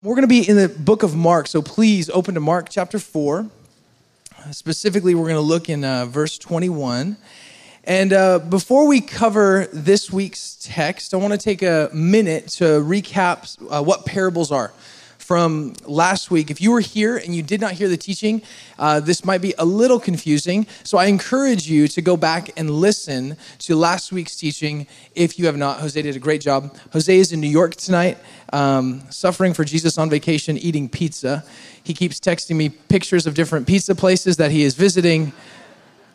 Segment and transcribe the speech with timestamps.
[0.00, 3.00] We're going to be in the book of Mark, so please open to Mark chapter
[3.00, 3.50] 4.
[4.52, 7.16] Specifically, we're going to look in uh, verse 21.
[7.82, 12.64] And uh, before we cover this week's text, I want to take a minute to
[12.80, 14.72] recap uh, what parables are
[15.28, 16.50] from last week.
[16.50, 18.40] If you were here and you did not hear the teaching,
[18.78, 20.66] uh, this might be a little confusing.
[20.84, 25.44] So I encourage you to go back and listen to last week's teaching if you
[25.44, 25.80] have not.
[25.80, 26.74] Jose did a great job.
[26.94, 28.16] Jose is in New York tonight,
[28.54, 31.44] um, suffering for Jesus on vacation, eating pizza.
[31.84, 35.34] He keeps texting me pictures of different pizza places that he is visiting.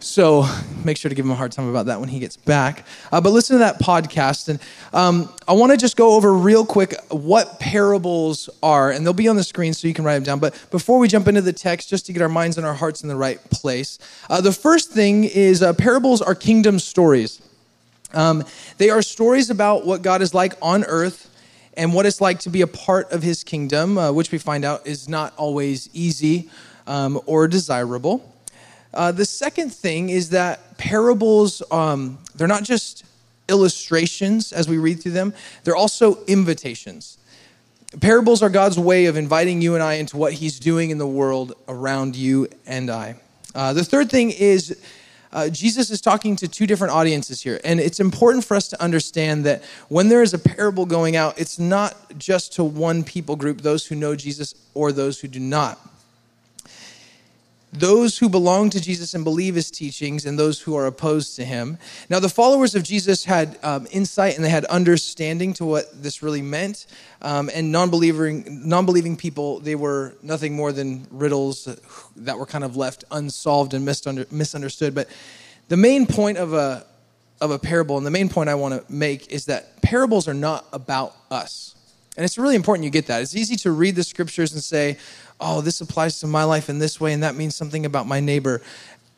[0.03, 0.45] So
[0.83, 2.85] make sure to give him a hard time about that when he gets back.
[3.11, 4.49] Uh, but listen to that podcast.
[4.49, 4.59] And
[4.91, 8.91] um, I want to just go over real quick what parables are.
[8.91, 10.39] And they'll be on the screen so you can write them down.
[10.39, 13.01] But before we jump into the text, just to get our minds and our hearts
[13.01, 13.97] in the right place,
[14.29, 17.41] uh, the first thing is uh, parables are kingdom stories.
[18.13, 18.43] Um,
[18.77, 21.29] they are stories about what God is like on earth
[21.75, 24.65] and what it's like to be a part of his kingdom, uh, which we find
[24.65, 26.49] out is not always easy
[26.85, 28.32] um, or desirable.
[28.93, 33.03] Uh, the second thing is that parables, um, they're not just
[33.49, 37.17] illustrations as we read through them, they're also invitations.
[37.99, 41.07] Parables are God's way of inviting you and I into what He's doing in the
[41.07, 43.15] world around you and I.
[43.53, 44.79] Uh, the third thing is
[45.31, 47.59] uh, Jesus is talking to two different audiences here.
[47.63, 51.39] And it's important for us to understand that when there is a parable going out,
[51.39, 55.39] it's not just to one people group, those who know Jesus or those who do
[55.39, 55.79] not
[57.73, 61.45] those who belong to Jesus and believe his teachings and those who are opposed to
[61.45, 61.77] him.
[62.09, 66.21] Now, the followers of Jesus had um, insight and they had understanding to what this
[66.21, 66.85] really meant.
[67.21, 71.67] Um, and non-believing, non-believing people, they were nothing more than riddles
[72.17, 74.93] that were kind of left unsolved and misunderstood.
[74.93, 75.07] But
[75.67, 76.85] the main point of a,
[77.41, 80.33] of a parable, and the main point I want to make, is that parables are
[80.33, 81.75] not about us.
[82.15, 83.21] And it's really important you get that.
[83.21, 84.97] It's easy to read the scriptures and say,
[85.39, 88.19] oh, this applies to my life in this way, and that means something about my
[88.19, 88.61] neighbor.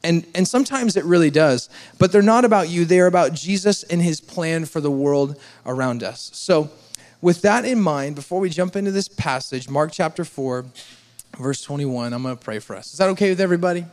[0.04, 1.70] And, and sometimes it really does.
[1.98, 6.04] But they're not about you, they're about Jesus and his plan for the world around
[6.04, 6.32] us.
[6.34, 6.70] So,
[7.22, 10.66] with that in mind, before we jump into this passage, Mark chapter 4,
[11.40, 12.92] verse 21, I'm going to pray for us.
[12.94, 13.86] Is that okay with everybody?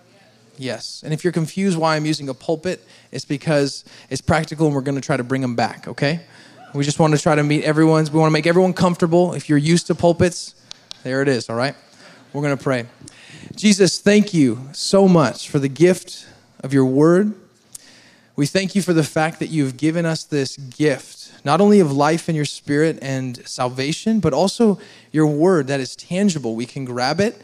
[0.58, 1.02] Yes.
[1.02, 4.82] And if you're confused why I'm using a pulpit, it's because it's practical and we're
[4.82, 6.20] going to try to bring them back, okay?
[6.74, 9.34] We just want to try to meet everyone's, we want to make everyone comfortable.
[9.34, 10.54] If you're used to pulpits,
[11.02, 11.74] there it is, all right?
[12.32, 12.86] We're going to pray.
[13.54, 16.26] Jesus, thank you so much for the gift
[16.64, 17.34] of your word.
[18.36, 21.92] We thank you for the fact that you've given us this gift, not only of
[21.92, 24.78] life in your spirit and salvation, but also
[25.10, 26.56] your word that is tangible.
[26.56, 27.38] We can grab it.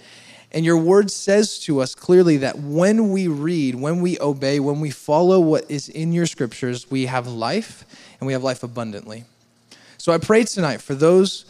[0.53, 4.81] And your word says to us clearly that when we read, when we obey, when
[4.81, 7.85] we follow what is in your scriptures, we have life
[8.19, 9.25] and we have life abundantly.
[9.99, 11.45] So I pray tonight for those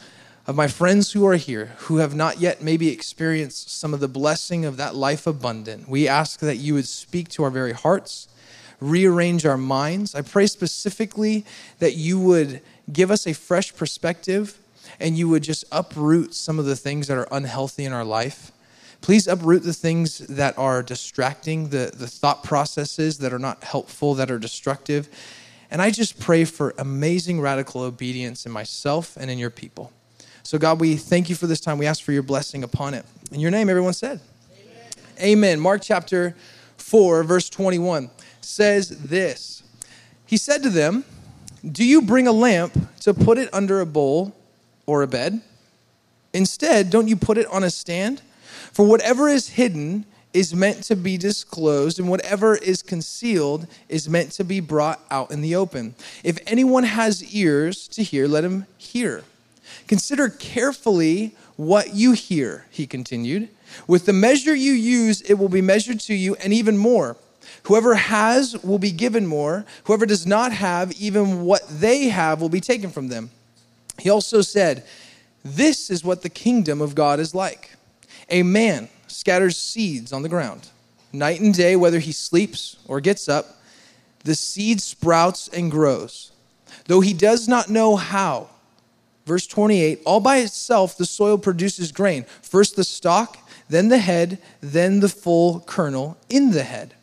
[0.49, 4.09] of my friends who are here who have not yet maybe experienced some of the
[4.09, 8.27] blessing of that life abundant, we ask that you would speak to our very hearts,
[8.81, 10.15] rearrange our minds.
[10.15, 11.45] I pray specifically
[11.79, 14.59] that you would give us a fresh perspective
[14.99, 18.51] and you would just uproot some of the things that are unhealthy in our life.
[19.01, 24.15] Please uproot the things that are distracting, the, the thought processes that are not helpful,
[24.15, 25.09] that are destructive.
[25.71, 29.93] And I just pray for amazing radical obedience in myself and in your people.
[30.43, 31.79] So, God, we thank you for this time.
[31.79, 33.05] We ask for your blessing upon it.
[33.33, 34.21] In your name, everyone said,
[34.59, 34.91] Amen.
[35.21, 35.61] Amen.
[35.61, 36.35] Mark chapter
[36.79, 38.11] 4, verse 21
[38.41, 39.63] says this
[40.25, 41.05] He said to them,
[41.71, 44.35] Do you bring a lamp to put it under a bowl
[44.87, 45.43] or a bed?
[46.33, 48.23] Instead, don't you put it on a stand?
[48.73, 54.33] For whatever is hidden is meant to be disclosed, and whatever is concealed is meant
[54.33, 55.95] to be brought out in the open.
[56.23, 59.25] If anyone has ears to hear, let him hear.
[59.87, 63.49] Consider carefully what you hear, he continued.
[63.87, 67.17] With the measure you use, it will be measured to you, and even more.
[67.65, 69.65] Whoever has will be given more.
[69.85, 73.31] Whoever does not have, even what they have will be taken from them.
[73.99, 74.85] He also said,
[75.45, 77.78] This is what the kingdom of God is like.
[78.31, 80.69] A man scatters seeds on the ground.
[81.13, 83.61] Night and day, whether he sleeps or gets up,
[84.25, 86.33] the seed sprouts and grows.
[86.87, 88.49] Though he does not know how,
[89.29, 93.37] verse 28 all by itself the soil produces grain first the stalk
[93.69, 96.95] then the head then the full kernel in the head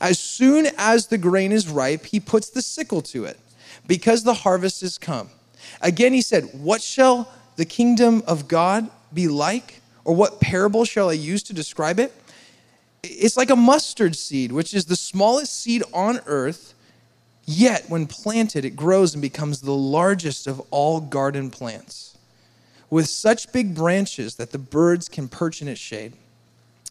[0.00, 3.38] as soon as the grain is ripe he puts the sickle to it
[3.86, 5.28] because the harvest is come
[5.82, 11.10] again he said what shall the kingdom of god be like or what parable shall
[11.10, 12.12] i use to describe it
[13.02, 16.74] it's like a mustard seed which is the smallest seed on earth
[17.46, 22.12] Yet, when planted, it grows and becomes the largest of all garden plants.
[22.88, 26.12] with such big branches that the birds can perch in its shade.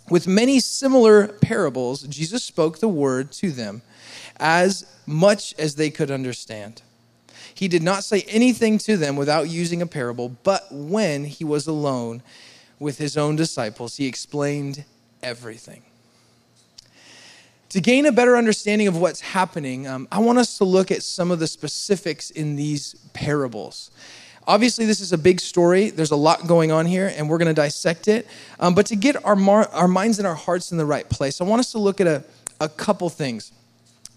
[0.10, 3.82] With many similar parables, Jesus spoke the word to them
[4.38, 6.82] as much as they could understand.
[7.54, 11.66] He did not say anything to them without using a parable, but when he was
[11.66, 12.22] alone
[12.80, 14.84] with his own disciples, he explained
[15.24, 15.84] everything.
[17.70, 21.04] To gain a better understanding of what's happening, um, I want us to look at
[21.04, 23.92] some of the specifics in these parables.
[24.48, 25.90] Obviously, this is a big story.
[25.90, 28.28] There's a lot going on here, and we're going to dissect it.
[28.60, 31.42] Um, but to get our, mar- our minds and our hearts in the right place,
[31.42, 32.24] I want us to look at a,
[32.62, 33.52] a couple things.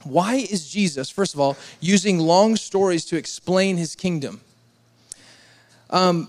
[0.05, 4.41] Why is Jesus, first of all, using long stories to explain his kingdom?
[5.91, 6.29] Um,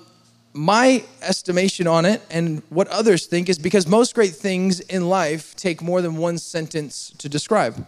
[0.53, 5.55] my estimation on it and what others think is because most great things in life
[5.55, 7.85] take more than one sentence to describe.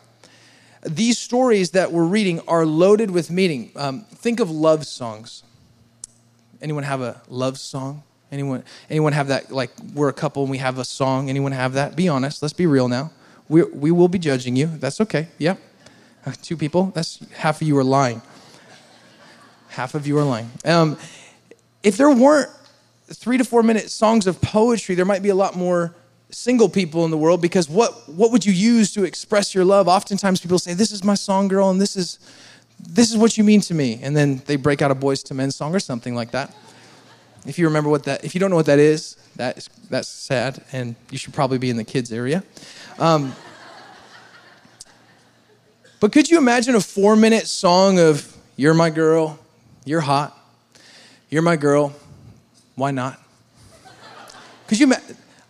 [0.84, 3.72] These stories that we're reading are loaded with meaning.
[3.75, 5.44] Um, think of love songs.
[6.62, 8.04] Anyone have a love song?
[8.31, 9.52] Anyone, anyone have that?
[9.52, 11.30] Like we're a couple and we have a song.
[11.30, 11.96] Anyone have that?
[11.96, 12.42] Be honest.
[12.42, 13.12] Let's be real now.
[13.50, 14.68] We, we will be judging you.
[14.68, 15.28] That's okay.
[15.38, 15.60] Yep.
[16.25, 16.92] Uh, two people.
[16.96, 18.22] That's half of you are lying.
[19.69, 20.50] Half of you are lying.
[20.63, 20.98] Um,
[21.83, 22.50] if there weren't
[23.13, 25.95] three to four minute songs of poetry, there might be a lot more
[26.30, 29.88] single people in the world because what, what would you use to express your love?
[29.88, 32.19] Oftentimes people say, This is my song, girl, and this is,
[32.80, 34.00] this is what you mean to me.
[34.01, 36.54] And then they break out a Boyz II Men song or something like that.
[37.45, 40.07] If you remember what that, if you don't know what that is, that is that's
[40.07, 42.44] sad, and you should probably be in the kids area.
[43.00, 43.34] Um,
[46.00, 49.39] but could you imagine a four minute song of You're my girl,
[49.86, 50.38] you're hot,
[51.31, 51.95] you're my girl,
[52.75, 53.19] why not?
[54.66, 54.94] Because you?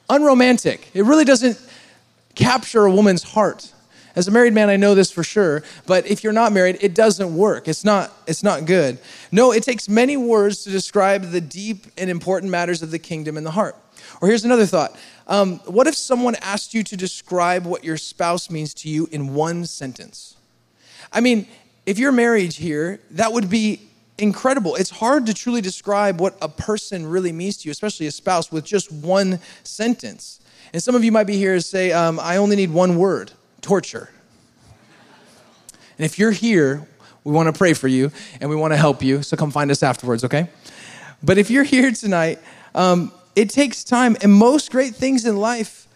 [0.10, 0.90] Unromantic.
[0.94, 1.60] It really doesn't
[2.36, 3.74] capture a woman's heart.
[4.16, 6.94] As a married man, I know this for sure, but if you're not married, it
[6.94, 7.68] doesn't work.
[7.68, 9.00] It's not, it's not good.
[9.32, 13.38] No, it takes many words to describe the deep and important matters of the kingdom
[13.38, 13.76] and the heart.
[14.22, 14.96] Or here's another thought.
[15.28, 19.34] Um, what if someone asked you to describe what your spouse means to you in
[19.34, 20.36] one sentence?
[21.14, 21.48] I mean,
[21.86, 23.80] if you're married here, that would be
[24.22, 24.76] incredible.
[24.76, 28.52] It's hard to truly describe what a person really means to you, especially a spouse,
[28.52, 30.40] with just one sentence.
[30.74, 33.32] And some of you might be here and say, um, I only need one word
[33.62, 34.10] torture.
[35.98, 36.88] And if you're here,
[37.24, 39.22] we want to pray for you and we want to help you.
[39.24, 40.48] So come find us afterwards, okay?
[41.22, 42.40] But if you're here tonight,
[42.74, 44.16] um, it takes time.
[44.22, 45.88] And most great things in life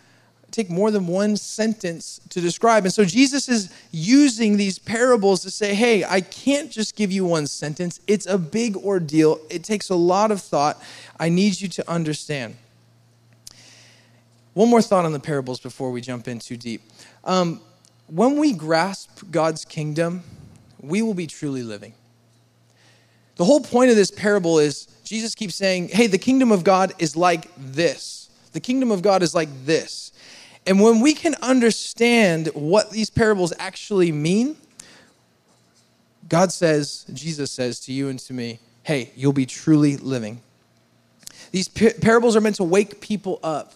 [0.56, 2.86] take more than one sentence to describe.
[2.86, 7.26] And so Jesus is using these parables to say, hey, I can't just give you
[7.26, 8.00] one sentence.
[8.08, 10.82] It's a big ordeal, it takes a lot of thought.
[11.20, 12.56] I need you to understand.
[14.54, 16.82] One more thought on the parables before we jump in too deep.
[17.26, 17.60] Um,
[18.08, 20.24] when we grasp God's kingdom,
[20.80, 21.94] we will be truly living.
[23.36, 26.94] The whole point of this parable is Jesus keeps saying, hey, the kingdom of God
[27.00, 28.30] is like this.
[28.54, 30.14] The kingdom of God is like this.
[30.68, 34.58] And when we can understand what these parables actually mean,
[36.28, 40.42] God says, Jesus says to you and to me, hey, you'll be truly living.
[41.52, 43.74] These parables are meant to wake people up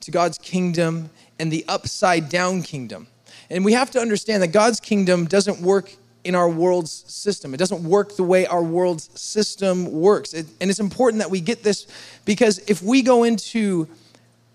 [0.00, 3.06] to God's kingdom and the upside down kingdom.
[3.50, 5.94] And we have to understand that God's kingdom doesn't work
[6.24, 7.52] in our world's system.
[7.52, 10.34] It doesn't work the way our world's system works.
[10.34, 11.86] It, and it's important that we get this
[12.24, 13.88] because if we go into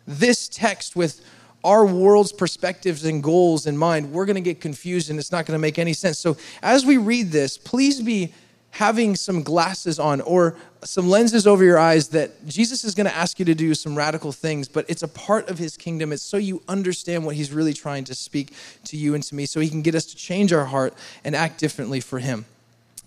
[0.08, 1.22] this text with
[1.68, 5.45] our world's perspectives and goals in mind, we're going to get confused and it's not
[5.45, 6.18] going to make any sense.
[6.18, 8.33] So, as we read this, please be
[8.71, 10.56] having some glasses on or
[10.86, 13.97] some lenses over your eyes that Jesus is going to ask you to do some
[13.97, 16.14] radical things, but it's a part of his kingdom.
[16.14, 18.54] It's so you understand what he's really trying to speak
[18.86, 20.94] to you and to me, so he can get us to change our heart
[21.26, 22.45] and act differently for him.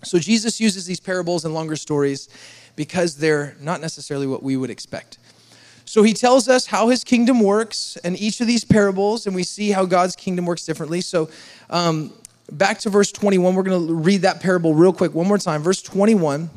[0.03, 2.29] So, Jesus uses these parables and longer stories
[2.75, 5.17] because they're not necessarily what we would expect.
[5.91, 9.43] So he tells us how his kingdom works and each of these parables, and we
[9.43, 11.01] see how God's kingdom works differently.
[11.01, 11.29] So
[11.69, 12.13] um,
[12.49, 15.61] back to verse 21, we're going to read that parable real quick one more time.
[15.61, 16.49] Verse 21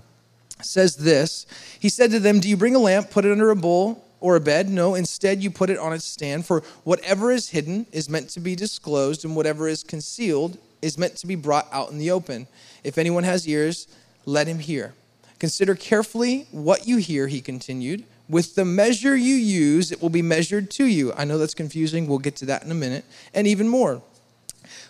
[0.62, 1.46] says this
[1.80, 4.36] He said to them, Do you bring a lamp, put it under a bowl or
[4.36, 4.68] a bed?
[4.68, 6.46] No, instead you put it on its stand.
[6.46, 11.16] For whatever is hidden is meant to be disclosed, and whatever is concealed is meant
[11.16, 12.46] to be brought out in the open.
[12.84, 13.88] If anyone has ears,
[14.26, 14.94] let him hear.
[15.40, 18.04] Consider carefully what you hear, he continued.
[18.28, 21.12] With the measure you use, it will be measured to you.
[21.12, 22.06] I know that's confusing.
[22.06, 23.04] We'll get to that in a minute.
[23.34, 24.02] And even more.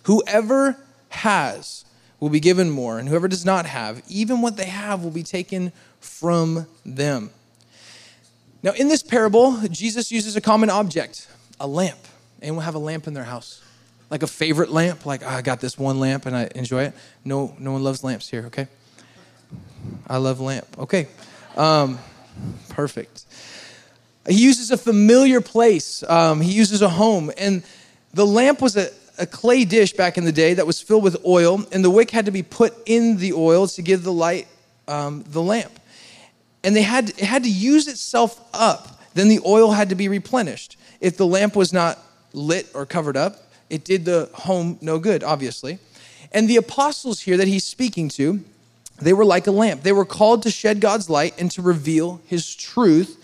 [0.04, 0.76] Whoever
[1.08, 1.84] has
[2.20, 5.22] will be given more, and whoever does not have, even what they have will be
[5.22, 7.30] taken from them.
[8.62, 11.26] Now, in this parable, Jesus uses a common object,
[11.58, 11.98] a lamp.
[12.40, 13.62] Anyone have a lamp in their house?
[14.10, 15.04] Like a favorite lamp?
[15.04, 16.94] Like, oh, I got this one lamp and I enjoy it?
[17.24, 18.68] No, no one loves lamps here, okay?
[20.06, 20.66] I love lamp.
[20.78, 21.08] Okay.
[21.56, 21.98] Um,
[22.68, 23.23] Perfect.
[24.28, 27.30] He uses a familiar place, um, he uses a home.
[27.36, 27.62] And
[28.12, 31.24] the lamp was a, a clay dish back in the day that was filled with
[31.26, 34.46] oil, and the wick had to be put in the oil to give the light
[34.88, 35.72] um, the lamp.
[36.62, 39.02] And they had, it had to use itself up.
[39.12, 40.76] Then the oil had to be replenished.
[41.00, 41.98] If the lamp was not
[42.32, 43.36] lit or covered up,
[43.70, 45.78] it did the home no good, obviously.
[46.32, 48.40] And the apostles here that he's speaking to,
[49.00, 49.82] they were like a lamp.
[49.82, 53.18] They were called to shed God's light and to reveal his truth,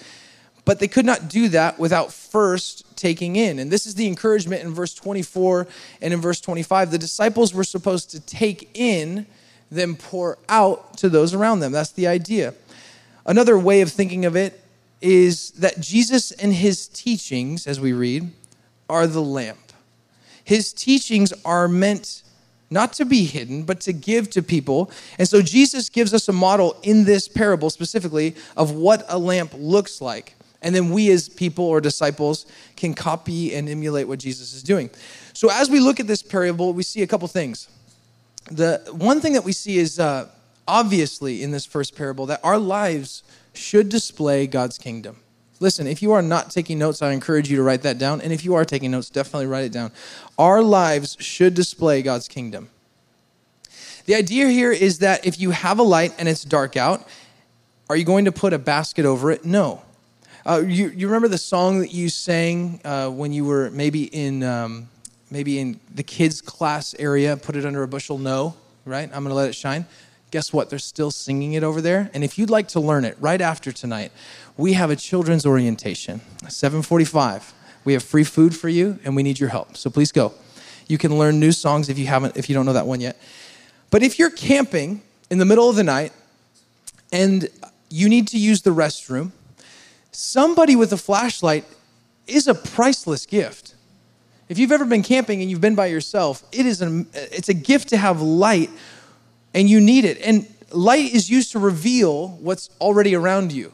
[0.70, 3.58] but they could not do that without first taking in.
[3.58, 5.66] And this is the encouragement in verse 24
[6.00, 6.92] and in verse 25.
[6.92, 9.26] The disciples were supposed to take in,
[9.68, 11.72] then pour out to those around them.
[11.72, 12.54] That's the idea.
[13.26, 14.62] Another way of thinking of it
[15.00, 18.30] is that Jesus and his teachings, as we read,
[18.88, 19.72] are the lamp.
[20.44, 22.22] His teachings are meant
[22.70, 24.88] not to be hidden, but to give to people.
[25.18, 29.50] And so Jesus gives us a model in this parable specifically of what a lamp
[29.56, 30.36] looks like.
[30.62, 34.90] And then we, as people or disciples, can copy and emulate what Jesus is doing.
[35.32, 37.68] So, as we look at this parable, we see a couple things.
[38.50, 40.28] The one thing that we see is uh,
[40.66, 45.16] obviously in this first parable that our lives should display God's kingdom.
[45.60, 48.22] Listen, if you are not taking notes, I encourage you to write that down.
[48.22, 49.92] And if you are taking notes, definitely write it down.
[50.38, 52.70] Our lives should display God's kingdom.
[54.06, 57.06] The idea here is that if you have a light and it's dark out,
[57.90, 59.44] are you going to put a basket over it?
[59.44, 59.82] No.
[60.46, 64.42] Uh, you, you remember the song that you sang uh, when you were maybe in
[64.42, 64.88] um,
[65.30, 67.36] maybe in the kids class area?
[67.36, 68.16] Put it under a bushel.
[68.16, 68.54] No,
[68.86, 69.04] right?
[69.04, 69.84] I'm going to let it shine.
[70.30, 70.70] Guess what?
[70.70, 72.10] They're still singing it over there.
[72.14, 74.12] And if you'd like to learn it right after tonight,
[74.56, 77.52] we have a children's orientation, 745.
[77.84, 79.76] We have free food for you, and we need your help.
[79.76, 80.32] So please go.
[80.86, 83.20] You can learn new songs if you haven't, if you don't know that one yet.
[83.90, 86.12] But if you're camping in the middle of the night
[87.12, 87.48] and
[87.90, 89.32] you need to use the restroom,
[90.12, 91.64] somebody with a flashlight
[92.26, 93.74] is a priceless gift.
[94.48, 97.54] If you've ever been camping and you've been by yourself, it is an, it's a
[97.54, 98.70] gift to have light
[99.54, 100.20] and you need it.
[100.22, 103.72] And light is used to reveal what's already around you.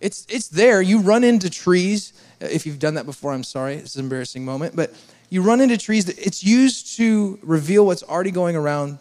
[0.00, 0.80] It's, it's there.
[0.80, 2.12] You run into trees.
[2.40, 3.74] Uh, if you've done that before, I'm sorry.
[3.74, 4.74] It's an embarrassing moment.
[4.74, 4.94] But
[5.28, 6.08] you run into trees.
[6.08, 8.98] It's used to reveal what's already going around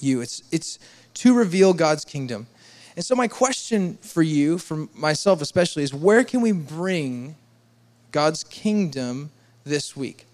[0.00, 0.20] you.
[0.20, 0.78] It's, it's
[1.14, 2.46] to reveal God's kingdom.
[2.98, 7.36] And so, my question for you, for myself especially, is where can we bring
[8.10, 9.30] God's kingdom
[9.62, 10.26] this week?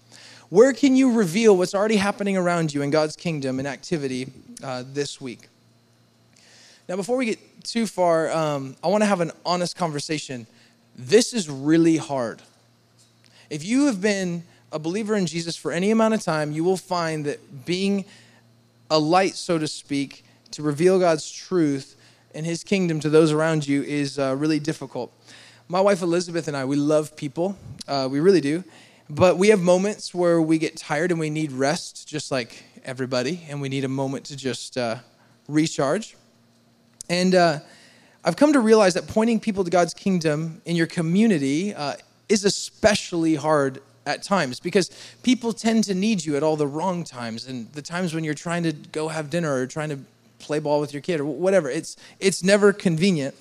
[0.49, 4.31] Where can you reveal what's already happening around you in God's kingdom and activity
[4.63, 5.47] uh, this week?
[6.89, 10.47] Now, before we get too far, um, I want to have an honest conversation.
[10.95, 12.41] This is really hard.
[13.51, 14.41] If you have been
[14.71, 18.05] a believer in Jesus for any amount of time, you will find that being
[18.89, 21.94] a light, so to speak, to reveal God's truth
[22.35, 25.11] and his kingdom to those around you is uh, really difficult.
[25.67, 27.57] My wife Elizabeth and I, we love people.
[27.87, 28.63] Uh, we really do.
[29.09, 33.45] But we have moments where we get tired and we need rest, just like everybody,
[33.49, 34.97] and we need a moment to just uh,
[35.47, 36.15] recharge.
[37.09, 37.59] And uh,
[38.23, 41.95] I've come to realize that pointing people to God's kingdom in your community uh,
[42.27, 44.91] is especially hard at times because
[45.23, 48.33] people tend to need you at all the wrong times and the times when you're
[48.33, 49.99] trying to go have dinner or trying to
[50.45, 51.69] play ball with your kid or whatever.
[51.69, 53.35] It's it's never convenient.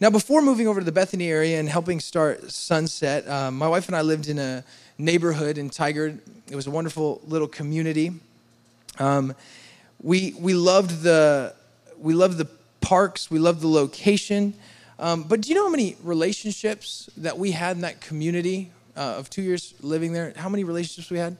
[0.00, 3.88] Now before moving over to the bethany area and helping start sunset um, my wife
[3.88, 4.62] and i lived in a
[4.96, 8.12] neighborhood in tigard it was a wonderful little community.
[8.98, 9.34] Um,
[10.00, 11.54] we we loved the
[11.98, 12.48] we loved the
[12.80, 13.30] parks.
[13.30, 14.54] We loved the location.
[14.98, 19.14] Um, but do you know how many relationships that we had in that community uh,
[19.18, 21.36] of two years living there, how many relationships we had?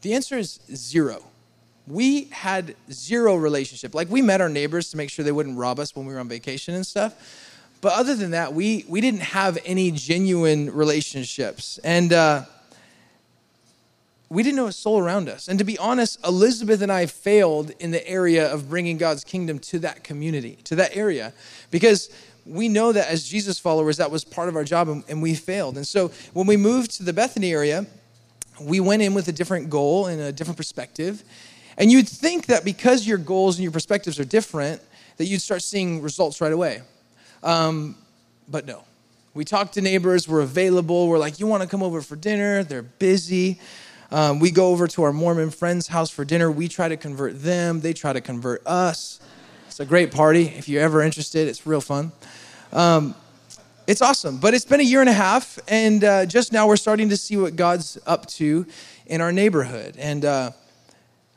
[0.00, 1.22] The answer is zero.
[1.86, 3.94] We had zero relationship.
[3.94, 6.20] Like we met our neighbors to make sure they wouldn't rob us when we were
[6.20, 7.14] on vacation and stuff.
[7.80, 12.44] But other than that, we we didn't have any genuine relationships, and uh,
[14.30, 15.48] we didn't know a soul around us.
[15.48, 19.58] And to be honest, Elizabeth and I failed in the area of bringing God's kingdom
[19.58, 21.34] to that community, to that area,
[21.70, 22.08] because
[22.46, 25.34] we know that as Jesus followers, that was part of our job, and, and we
[25.34, 25.76] failed.
[25.76, 27.86] And so when we moved to the Bethany area,
[28.60, 31.22] we went in with a different goal and a different perspective.
[31.76, 34.80] And you'd think that because your goals and your perspectives are different,
[35.16, 36.82] that you'd start seeing results right away.
[37.42, 37.96] Um,
[38.48, 38.84] but no.
[39.34, 41.08] We talked to neighbors, we're available.
[41.08, 42.62] We're like, you want to come over for dinner?
[42.62, 43.58] They're busy.
[44.12, 46.50] Um, we go over to our Mormon friend's house for dinner.
[46.52, 49.20] We try to convert them, they try to convert us.
[49.66, 50.44] It's a great party.
[50.44, 52.12] If you're ever interested, it's real fun.
[52.72, 53.16] Um,
[53.88, 54.38] it's awesome.
[54.38, 57.16] But it's been a year and a half, and uh, just now we're starting to
[57.16, 58.66] see what God's up to
[59.06, 59.96] in our neighborhood.
[59.98, 60.52] And uh,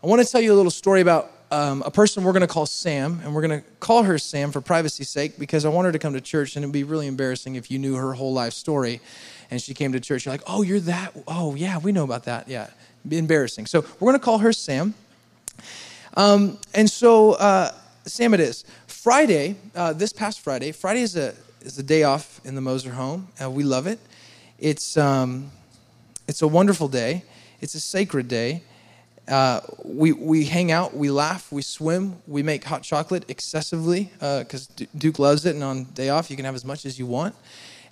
[0.08, 2.48] I want to tell you a little story about um, a person we're going to
[2.48, 5.86] call Sam, and we're going to call her Sam for privacy's sake because I want
[5.86, 8.32] her to come to church, and it'd be really embarrassing if you knew her whole
[8.32, 9.02] life story
[9.52, 10.26] and she came to church.
[10.26, 11.14] You're like, oh, you're that?
[11.28, 12.48] Oh, yeah, we know about that.
[12.48, 12.70] Yeah,
[13.12, 13.66] embarrassing.
[13.66, 14.94] So we're going to call her Sam.
[16.16, 17.74] Um, and so, uh,
[18.06, 18.64] Sam, it is.
[18.86, 22.92] Friday, uh, this past Friday, Friday is a, is a day off in the Moser
[22.92, 23.28] home.
[23.44, 24.00] Uh, we love it.
[24.58, 25.52] It's, um,
[26.30, 27.26] it's a wonderful day,
[27.60, 28.64] it's a sacred day.
[29.28, 34.70] Uh, we, we hang out, we laugh, we swim, we make hot chocolate excessively because
[34.82, 37.06] uh, Duke loves it, and on day off, you can have as much as you
[37.06, 37.36] want.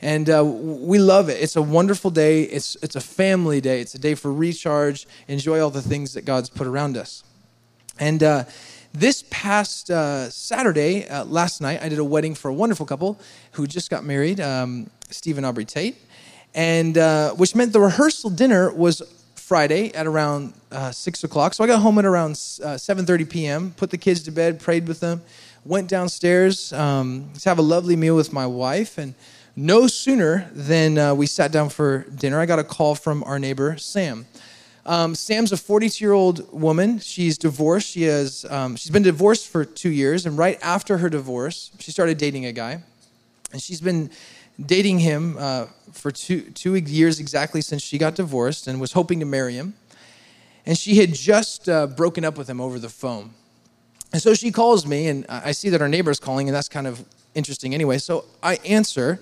[0.01, 1.42] And uh, we love it.
[1.42, 2.44] It's a wonderful day.
[2.44, 3.82] It's, it's a family day.
[3.82, 5.08] It's a day for recharge.
[5.27, 7.24] Enjoy all the things that God's put around us.
[8.00, 8.44] And uh,
[8.94, 13.20] this past uh, Saturday, uh, last night, I did a wedding for a wonderful couple
[13.54, 15.98] who just got married, um, Steve and Aubrey Tate,
[16.54, 19.01] and uh, which meant the rehearsal dinner was
[19.45, 21.53] Friday at around uh, six o'clock.
[21.53, 22.31] So I got home at around
[22.63, 23.75] uh, seven thirty p.m.
[23.77, 25.21] Put the kids to bed, prayed with them,
[25.63, 29.13] went downstairs um, to have a lovely meal with my wife, and
[29.55, 33.37] no sooner than uh, we sat down for dinner, I got a call from our
[33.37, 34.25] neighbor Sam.
[34.83, 36.97] Um, Sam's a 42 year old woman.
[36.97, 37.89] She's divorced.
[37.89, 41.91] She has um, she's been divorced for two years, and right after her divorce, she
[41.91, 42.81] started dating a guy,
[43.51, 44.09] and she's been
[44.63, 49.19] dating him uh, for two two years exactly since she got divorced, and was hoping
[49.19, 49.74] to marry him.
[50.65, 53.31] And she had just uh, broken up with him over the phone.
[54.12, 56.69] And so she calls me, and I see that our neighbor is calling, and that's
[56.69, 57.03] kind of
[57.35, 57.97] interesting anyway.
[57.97, 59.19] So I answer,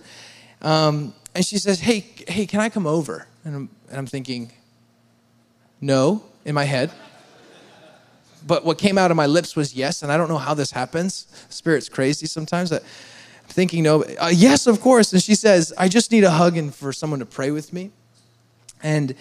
[0.62, 4.52] um, and she says, "Hey, hey, can I come over?" And I'm, and I'm thinking,
[5.82, 6.92] no, in my head.
[8.46, 10.72] But what came out of my lips was yes, and I don't know how this
[10.72, 11.28] happens.
[11.50, 12.72] Spirit's crazy sometimes.
[12.72, 12.80] I'm
[13.48, 15.14] thinking no, uh, yes, of course.
[15.14, 17.92] And she says, "I just need a hug and for someone to pray with me."
[18.82, 19.16] And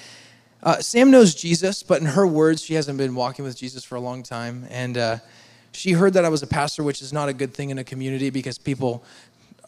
[0.63, 3.97] uh, Sam knows Jesus, but in her words, she hasn't been walking with Jesus for
[3.97, 5.19] a long time, and uh,
[5.73, 7.85] she heard that I was a pastor, which is not a good thing in a
[7.85, 9.03] community because people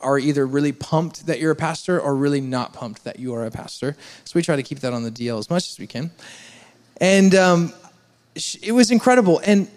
[0.00, 3.46] are either really pumped that you're a pastor or really not pumped that you are
[3.46, 3.96] a pastor.
[4.24, 6.10] So we try to keep that on the DL as much as we can.
[7.00, 7.72] And um,
[8.62, 9.40] it was incredible.
[9.44, 9.68] And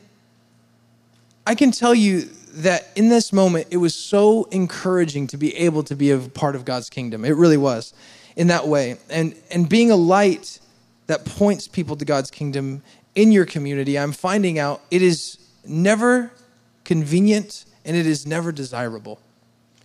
[1.45, 5.83] I can tell you that in this moment, it was so encouraging to be able
[5.83, 7.23] to be a part of God's kingdom.
[7.23, 7.93] It really was
[8.35, 8.97] in that way.
[9.09, 10.59] And, and being a light
[11.05, 12.81] that points people to God's kingdom
[13.15, 16.31] in your community, I'm finding out it is never
[16.83, 19.19] convenient and it is never desirable.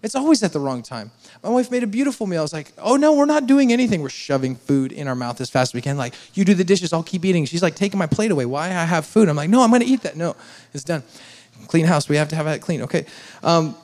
[0.03, 1.13] It's always at the wrong time.
[1.43, 2.41] My wife made a beautiful meal.
[2.41, 4.03] I was like, oh no, we're not doing anything.
[4.03, 5.97] We're shoving food in our mouth as fast as we can.
[5.97, 7.45] Like, you do the dishes, I'll keep eating.
[7.45, 8.47] She's like, taking my plate away.
[8.47, 9.29] Why I have food?
[9.29, 10.17] I'm like, no, I'm gonna eat that.
[10.17, 10.35] No,
[10.73, 11.05] it's done.
[11.69, 12.09] Clean house.
[12.09, 12.83] We have to have it clean.
[12.83, 13.07] Okay.
[13.43, 13.75] Um,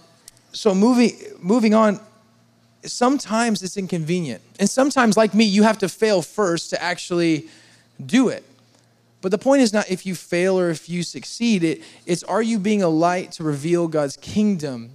[0.52, 2.00] so moving moving on.
[2.84, 7.48] Sometimes it's inconvenient, and sometimes, like me, you have to fail first to actually
[8.04, 8.44] do it.
[9.20, 11.64] But the point is not if you fail or if you succeed.
[11.64, 14.90] It, it's are you being a light to reveal God's kingdom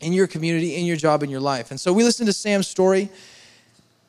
[0.00, 1.70] in your community, in your job, in your life.
[1.70, 3.08] And so we listened to Sam's story.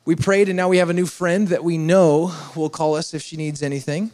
[0.04, 3.14] We prayed, and now we have a new friend that we know will call us
[3.14, 4.10] if she needs anything.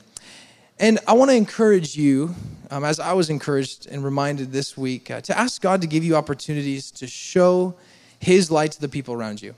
[0.78, 2.34] And I want to encourage you,
[2.70, 6.02] um, as I was encouraged and reminded this week, uh, to ask God to give
[6.02, 7.74] you opportunities to show
[8.18, 9.54] His light to the people around you.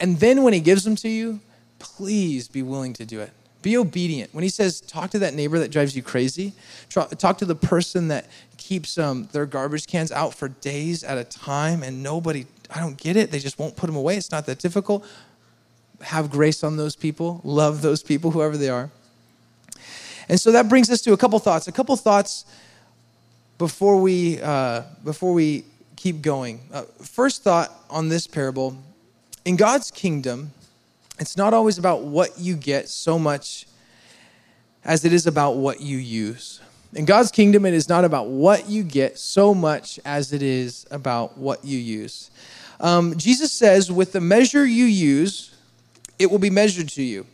[0.00, 1.40] And then when He gives them to you,
[1.78, 3.30] please be willing to do it.
[3.62, 4.34] Be obedient.
[4.34, 6.52] When he says, talk to that neighbor that drives you crazy,
[6.90, 8.26] talk to the person that
[8.58, 12.98] keeps um, their garbage cans out for days at a time and nobody, I don't
[12.98, 13.30] get it.
[13.30, 14.16] They just won't put them away.
[14.16, 15.06] It's not that difficult.
[16.02, 18.90] Have grace on those people, love those people, whoever they are.
[20.28, 21.68] And so that brings us to a couple thoughts.
[21.68, 22.44] A couple thoughts
[23.58, 25.64] before we, uh, before we
[25.96, 26.60] keep going.
[26.72, 28.76] Uh, first thought on this parable
[29.44, 30.52] in God's kingdom,
[31.18, 33.66] it's not always about what you get so much
[34.84, 36.60] as it is about what you use.
[36.94, 40.86] In God's kingdom, it is not about what you get so much as it is
[40.90, 42.30] about what you use.
[42.80, 45.54] Um, Jesus says, with the measure you use,
[46.18, 47.26] it will be measured to you.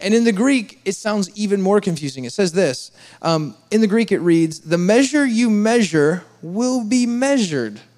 [0.00, 2.24] And in the Greek, it sounds even more confusing.
[2.24, 2.90] It says this
[3.22, 7.80] um, in the Greek, it reads, The measure you measure will be measured.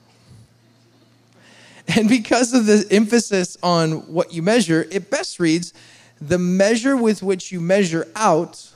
[1.96, 5.74] And because of the emphasis on what you measure, it best reads
[6.20, 8.70] the measure with which you measure out,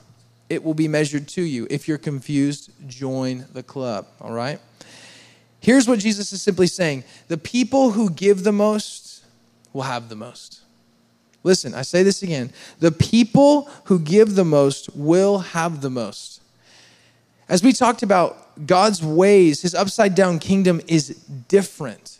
[0.49, 1.67] it will be measured to you.
[1.69, 4.59] If you're confused, join the club, all right?
[5.61, 9.23] Here's what Jesus is simply saying the people who give the most
[9.73, 10.61] will have the most.
[11.43, 12.51] Listen, I say this again.
[12.79, 16.41] The people who give the most will have the most.
[17.47, 21.09] As we talked about, God's ways, his upside down kingdom is
[21.47, 22.17] different.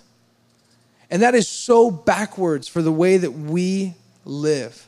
[1.10, 4.86] And that is so backwards for the way that we live.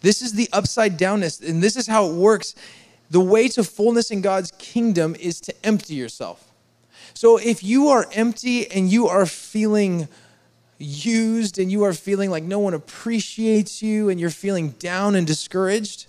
[0.00, 2.54] This is the upside downness, and this is how it works.
[3.10, 6.50] the way to fullness in God's kingdom is to empty yourself.
[7.14, 10.08] So if you are empty and you are feeling
[10.78, 15.26] used and you are feeling like no one appreciates you and you're feeling down and
[15.26, 16.06] discouraged,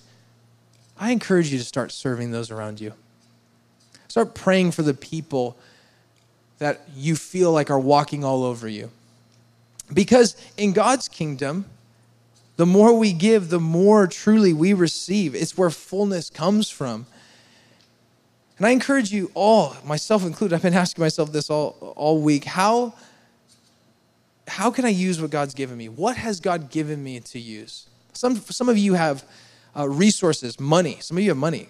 [0.97, 2.93] I encourage you to start serving those around you.
[4.07, 5.57] Start praying for the people
[6.59, 8.89] that you feel like are walking all over you.
[9.93, 11.65] Because in God's kingdom,
[12.57, 15.35] the more we give, the more truly we receive.
[15.35, 17.05] It's where fullness comes from.
[18.57, 22.43] And I encourage you all, myself included, I've been asking myself this all, all week
[22.45, 22.95] how,
[24.47, 25.89] how can I use what God's given me?
[25.89, 27.87] What has God given me to use?
[28.13, 29.23] Some, some of you have
[29.77, 30.97] uh, resources, money.
[31.01, 31.69] Some of you have money.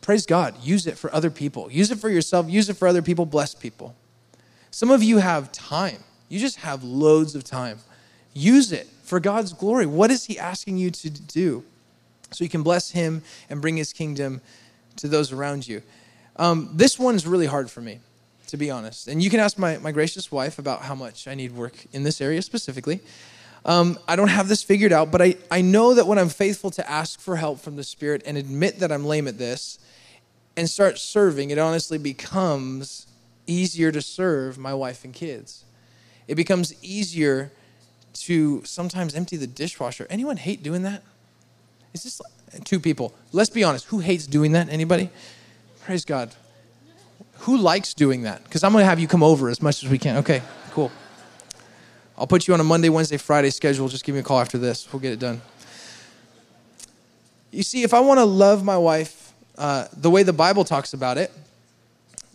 [0.00, 0.54] Praise God.
[0.62, 1.70] Use it for other people.
[1.70, 2.50] Use it for yourself.
[2.50, 3.24] Use it for other people.
[3.24, 3.94] Bless people.
[4.70, 6.02] Some of you have time.
[6.28, 7.78] You just have loads of time.
[8.34, 9.86] Use it for God's glory.
[9.86, 11.64] What is He asking you to do?
[12.32, 14.40] So you can bless Him and bring His kingdom
[14.96, 15.82] to those around you.
[16.36, 18.00] Um, this one is really hard for me,
[18.54, 19.08] to be honest.
[19.08, 22.04] And you can ask my, my gracious wife about how much I need work in
[22.04, 23.00] this area specifically.
[23.64, 26.70] Um, I don't have this figured out, but I, I know that when I'm faithful
[26.70, 29.80] to ask for help from the Spirit and admit that I'm lame at this
[30.56, 33.08] and start serving, it honestly becomes
[33.48, 35.64] easier to serve my wife and kids.
[36.28, 37.50] It becomes easier
[38.12, 40.06] to sometimes empty the dishwasher.
[40.08, 41.02] Anyone hate doing that?
[41.92, 42.22] Is this
[42.62, 43.14] two people?
[43.32, 43.86] Let's be honest.
[43.86, 44.68] Who hates doing that?
[44.68, 45.10] Anybody?
[45.84, 46.32] Praise God.
[47.44, 48.42] Who likes doing that?
[48.44, 50.16] Because I'm going to have you come over as much as we can.
[50.18, 50.90] Okay, cool.
[52.16, 53.86] I'll put you on a Monday, Wednesday, Friday schedule.
[53.88, 54.90] Just give me a call after this.
[54.90, 55.42] We'll get it done.
[57.50, 60.94] You see, if I want to love my wife uh, the way the Bible talks
[60.94, 61.30] about it,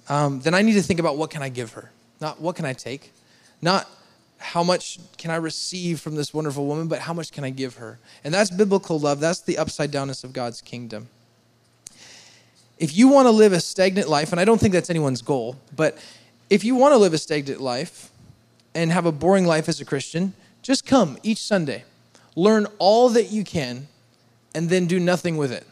[0.10, 1.92] um, then I need to think about what can I give her,
[2.22, 3.12] not what can I take,
[3.64, 3.90] not
[4.38, 7.78] how much can I receive from this wonderful woman, but how much can I give
[7.78, 8.00] her?
[8.24, 9.20] And that's biblical love.
[9.20, 11.10] That's the upside downness of God's kingdom.
[12.80, 15.58] If you want to live a stagnant life, and I don't think that's anyone's goal,
[15.76, 15.98] but
[16.50, 18.10] if you want to live a stagnant life
[18.74, 21.84] and have a boring life as a Christian, just come each Sunday,
[22.36, 23.88] learn all that you can,
[24.56, 25.68] and then do nothing with it.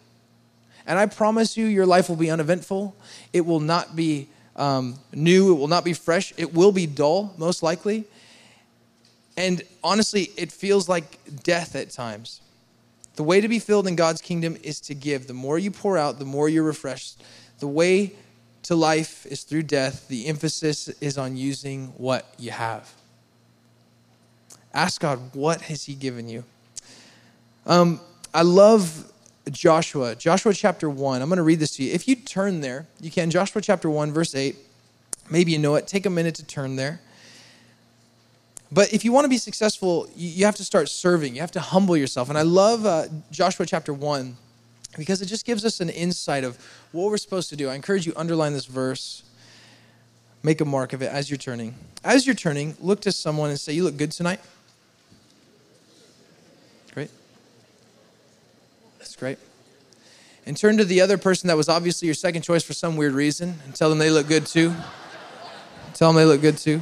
[0.85, 2.95] And I promise you, your life will be uneventful.
[3.33, 5.53] It will not be um, new.
[5.53, 6.33] It will not be fresh.
[6.37, 8.05] It will be dull, most likely
[9.37, 12.41] and honestly, it feels like death at times.
[13.17, 15.25] The way to be filled in God's kingdom is to give.
[15.25, 17.21] The more you pour out, the more you're refreshed.
[17.57, 18.13] The way
[18.61, 20.07] to life is through death.
[20.07, 22.93] The emphasis is on using what you have.
[24.71, 26.43] Ask God, what has He given you?
[27.65, 27.99] Um,
[28.35, 29.11] I love
[29.49, 31.19] Joshua, Joshua chapter 1.
[31.19, 31.93] I'm going to read this to you.
[31.93, 33.31] If you turn there, you can.
[33.31, 34.55] Joshua chapter 1, verse 8.
[35.31, 35.87] Maybe you know it.
[35.87, 37.01] Take a minute to turn there.
[38.71, 41.35] But if you want to be successful, you have to start serving.
[41.35, 42.29] You have to humble yourself.
[42.29, 44.35] And I love uh, Joshua chapter 1
[44.97, 46.57] because it just gives us an insight of
[46.91, 47.69] what we're supposed to do.
[47.69, 49.23] I encourage you underline this verse.
[50.43, 51.75] Make a mark of it as you're turning.
[52.03, 54.39] As you're turning, look to someone and say, "You look good tonight."
[56.93, 57.09] Great.
[58.99, 59.39] That's great.
[60.45, 63.13] And turn to the other person that was obviously your second choice for some weird
[63.13, 64.73] reason and tell them they look good too.
[65.93, 66.81] tell them they look good too.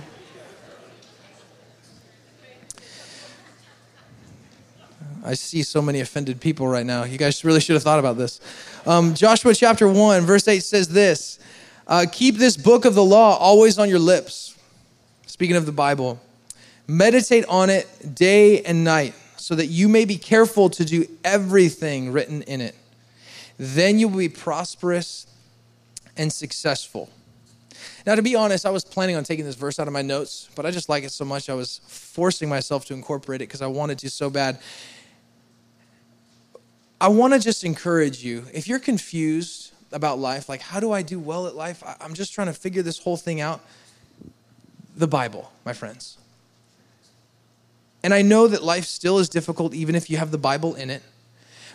[5.26, 7.04] I see so many offended people right now.
[7.04, 8.40] You guys really should have thought about this.
[8.86, 11.40] Um, Joshua chapter 1, verse 8 says this
[11.88, 14.56] uh, Keep this book of the law always on your lips.
[15.26, 16.22] Speaking of the Bible,
[16.88, 22.12] meditate on it day and night so that you may be careful to do everything
[22.12, 22.76] written in it.
[23.58, 25.26] Then you will be prosperous
[26.16, 27.10] and successful.
[28.06, 30.50] Now, to be honest, I was planning on taking this verse out of my notes,
[30.56, 33.64] but I just like it so much I was forcing myself to incorporate it because
[33.64, 34.60] I wanted to so bad.
[37.00, 41.02] I want to just encourage you if you're confused about life, like, how do I
[41.02, 41.84] do well at life?
[42.00, 43.62] I'm just trying to figure this whole thing out.
[44.96, 46.18] The Bible, my friends.
[48.04, 50.90] And I know that life still is difficult, even if you have the Bible in
[50.90, 51.02] it.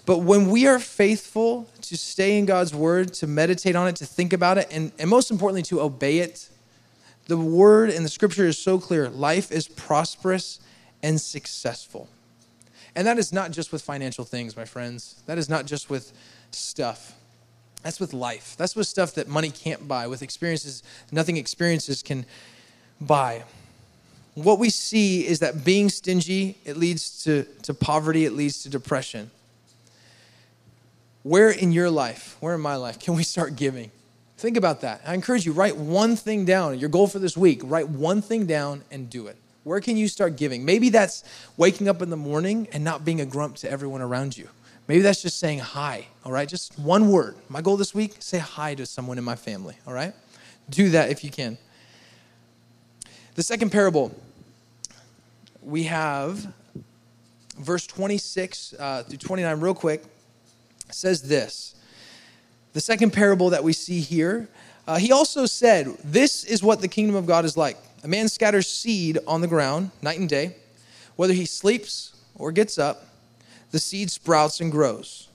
[0.06, 4.06] But when we are faithful to stay in God's word, to meditate on it, to
[4.06, 6.48] think about it, and, and most importantly, to obey it,
[7.26, 10.60] the word and the scripture is so clear life is prosperous
[11.02, 12.08] and successful.
[13.00, 15.22] And that is not just with financial things, my friends.
[15.24, 16.12] That is not just with
[16.50, 17.14] stuff.
[17.82, 18.56] That's with life.
[18.58, 22.26] That's with stuff that money can't buy, with experiences, nothing experiences can
[23.00, 23.44] buy.
[24.34, 28.68] What we see is that being stingy, it leads to, to poverty, it leads to
[28.68, 29.30] depression.
[31.22, 33.90] Where in your life, where in my life, can we start giving?
[34.36, 35.00] Think about that.
[35.06, 36.78] I encourage you, write one thing down.
[36.78, 39.38] Your goal for this week, write one thing down and do it.
[39.64, 40.64] Where can you start giving?
[40.64, 41.22] Maybe that's
[41.56, 44.48] waking up in the morning and not being a grump to everyone around you.
[44.88, 46.48] Maybe that's just saying hi, all right?
[46.48, 47.36] Just one word.
[47.48, 50.14] My goal this week say hi to someone in my family, all right?
[50.68, 51.58] Do that if you can.
[53.34, 54.12] The second parable,
[55.62, 56.52] we have
[57.58, 60.02] verse 26 uh, through 29, real quick,
[60.90, 61.74] says this.
[62.72, 64.48] The second parable that we see here,
[64.86, 67.76] uh, he also said, This is what the kingdom of God is like.
[68.02, 70.56] A man scatters seed on the ground night and day.
[71.16, 73.06] Whether he sleeps or gets up,
[73.70, 75.28] the seed sprouts and grows.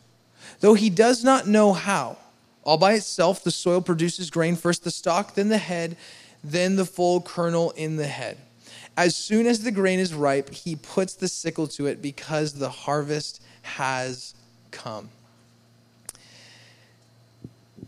[0.59, 2.17] Though he does not know how,
[2.63, 5.95] all by itself the soil produces grain, first the stalk, then the head,
[6.43, 8.37] then the full kernel in the head.
[8.97, 12.69] As soon as the grain is ripe, he puts the sickle to it because the
[12.69, 14.33] harvest has
[14.71, 15.09] come.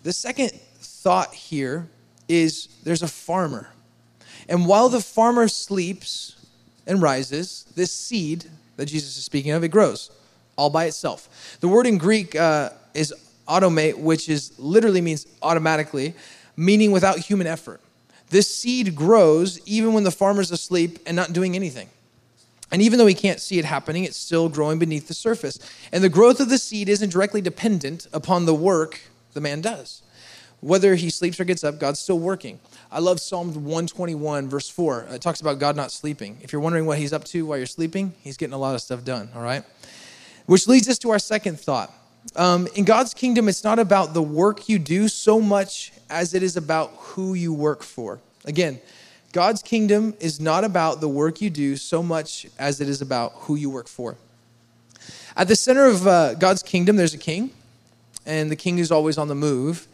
[0.04, 1.88] The second thought here
[2.28, 3.70] is there's a farmer.
[4.50, 6.36] And while the farmer sleeps
[6.86, 8.46] and rises, this seed
[8.78, 10.12] that Jesus is speaking of, it grows
[10.56, 11.58] all by itself.
[11.62, 13.14] The word in Greek uh, is
[13.48, 16.14] automate, which is literally means automatically,
[16.58, 17.80] meaning without human effort.
[18.30, 21.90] This seed grows even when the farmer's asleep and not doing anything.
[22.72, 25.58] And even though he can't see it happening, it's still growing beneath the surface.
[25.94, 29.00] And the growth of the seed isn't directly dependent upon the work
[29.34, 30.02] the man does.
[30.60, 32.60] Whether he sleeps or gets up, God's still working.
[32.92, 35.08] I love Psalm 121, verse 4.
[35.12, 36.38] It talks about God not sleeping.
[36.42, 38.82] If you're wondering what he's up to while you're sleeping, he's getting a lot of
[38.82, 39.64] stuff done, all right?
[40.48, 41.94] Which leads us to our second thought.
[42.36, 46.42] Um, in God's kingdom, it's not about the work you do so much as it
[46.42, 48.20] is about who you work for.
[48.46, 48.80] Again,
[49.34, 53.34] God's kingdom is not about the work you do so much as it is about
[53.36, 54.16] who you work for.
[55.36, 57.52] At the center of uh, God's kingdom, there's a king,
[58.26, 59.88] and the king is always on the move,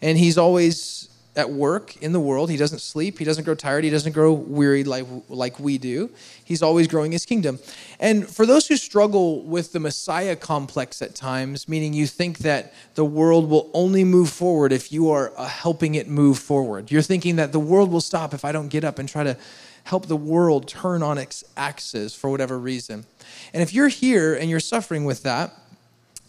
[0.00, 1.08] and he's always
[1.38, 2.50] at work in the world.
[2.50, 3.16] He doesn't sleep.
[3.20, 3.84] He doesn't grow tired.
[3.84, 6.10] He doesn't grow weary like, like we do.
[6.44, 7.60] He's always growing his kingdom.
[8.00, 12.74] And for those who struggle with the Messiah complex at times, meaning you think that
[12.96, 17.02] the world will only move forward if you are uh, helping it move forward, you're
[17.02, 19.36] thinking that the world will stop if I don't get up and try to
[19.84, 23.06] help the world turn on its axis for whatever reason.
[23.54, 25.52] And if you're here and you're suffering with that,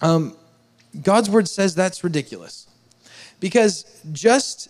[0.01, 0.37] um,
[1.01, 2.68] God's word says that's ridiculous.
[3.39, 4.69] Because just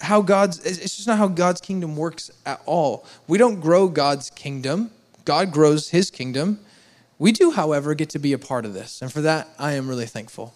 [0.00, 3.06] how God's it's just not how God's kingdom works at all.
[3.26, 4.90] We don't grow God's kingdom.
[5.24, 6.60] God grows his kingdom.
[7.18, 9.00] We do, however, get to be a part of this.
[9.00, 10.54] And for that, I am really thankful.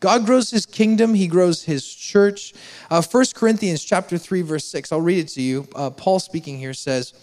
[0.00, 2.54] God grows his kingdom, he grows his church.
[2.90, 5.68] Uh, 1 Corinthians chapter 3, verse 6, I'll read it to you.
[5.76, 7.14] Uh, Paul speaking here says,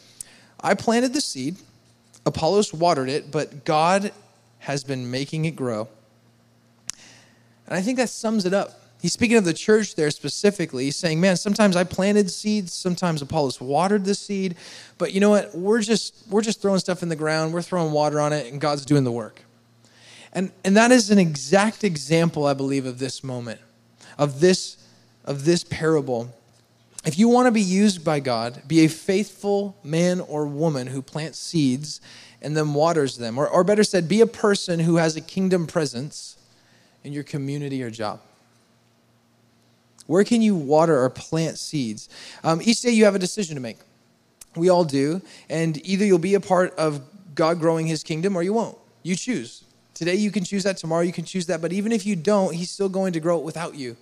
[0.61, 1.57] I planted the seed,
[2.25, 4.13] Apollos watered it, but God
[4.59, 5.89] has been making it grow.
[7.67, 8.78] And I think that sums it up.
[9.01, 10.85] He's speaking of the church there specifically.
[10.85, 14.55] He's saying, man, sometimes I planted seeds, sometimes Apollos watered the seed,
[14.97, 15.55] but you know what?
[15.55, 18.59] We're just we're just throwing stuff in the ground, we're throwing water on it, and
[18.59, 19.43] God's doing the work.
[20.33, 23.61] And and that is an exact example, I believe, of this moment,
[24.17, 24.77] of this
[25.23, 26.35] of this parable.
[27.05, 31.01] If you want to be used by God, be a faithful man or woman who
[31.01, 32.01] plants seeds
[32.41, 33.37] and then waters them.
[33.37, 36.37] Or, or better said, be a person who has a kingdom presence
[37.03, 38.19] in your community or job.
[40.09, 42.09] Where can you water or plant seeds?
[42.43, 43.77] Um, each day you have a decision to make.
[44.55, 45.21] We all do.
[45.51, 47.03] And either you'll be a part of
[47.35, 48.75] God growing his kingdom or you won't.
[49.03, 49.63] You choose.
[49.93, 51.61] Today you can choose that, tomorrow you can choose that.
[51.61, 53.95] But even if you don't, he's still going to grow it without you.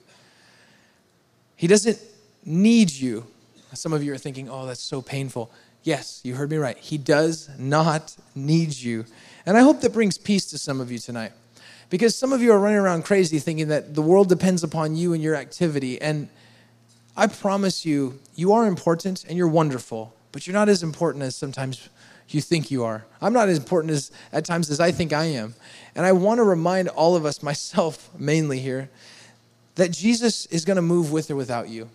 [1.58, 2.00] He doesn't
[2.46, 3.28] need you.
[3.74, 5.52] Some of you are thinking, oh, that's so painful.
[5.84, 6.78] Yes, you heard me right.
[6.78, 9.04] He does not need you.
[9.46, 11.34] And I hope that brings peace to some of you tonight.
[11.90, 15.14] Because some of you are running around crazy thinking that the world depends upon you
[15.14, 16.02] and your activity.
[16.02, 16.28] And
[17.16, 21.36] I promise you, you are important and you're wonderful, but you're not as important as
[21.36, 21.90] sometimes
[22.30, 23.06] you think you are.
[23.22, 25.56] I'm not as important as at times as I think I am.
[25.96, 28.90] And I want to remind all of us, myself mainly here,
[29.76, 31.90] that Jesus is going to move with or without you.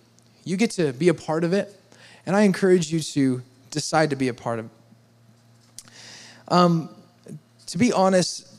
[0.45, 1.75] You get to be a part of it,
[2.27, 4.71] and I encourage you to decide to be a part of it.
[6.49, 6.89] Um,
[7.67, 8.52] to be honest,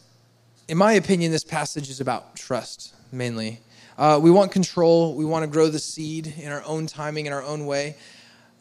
[0.68, 3.60] in my opinion, this passage is about trust mainly.
[3.98, 5.14] Uh, we want control.
[5.14, 7.96] We want to grow the seed in our own timing, in our own way.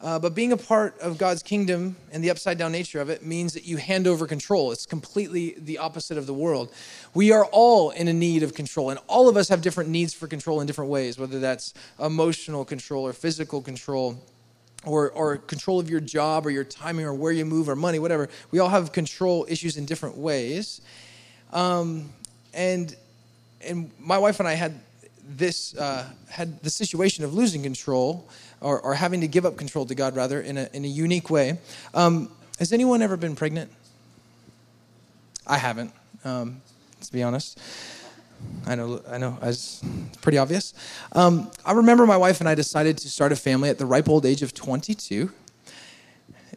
[0.01, 3.25] Uh, but being a part of God's kingdom and the upside down nature of it
[3.25, 4.73] means that you hand over control.
[4.73, 6.73] It's completely the opposite of the world.
[7.13, 10.13] We are all in a need of control, and all of us have different needs
[10.13, 14.21] for control in different ways, whether that's emotional control or physical control.
[14.85, 17.99] Or, or control of your job or your timing or where you move or money,
[17.99, 18.27] whatever.
[18.51, 20.81] We all have control issues in different ways.
[21.53, 22.09] Um,
[22.53, 22.95] and
[23.65, 24.79] and my wife and I had
[25.25, 28.27] this uh, had the situation of losing control
[28.59, 31.29] or, or, having to give up control to God rather in a in a unique
[31.29, 31.59] way.
[31.93, 33.71] Um, has anyone ever been pregnant?
[35.47, 35.93] I haven't.
[36.25, 36.61] Um,
[37.01, 37.59] to be honest.
[38.65, 39.81] I know, I know, it's
[40.21, 40.73] pretty obvious.
[41.13, 44.09] Um, I remember my wife and I decided to start a family at the ripe
[44.09, 45.31] old age of 22.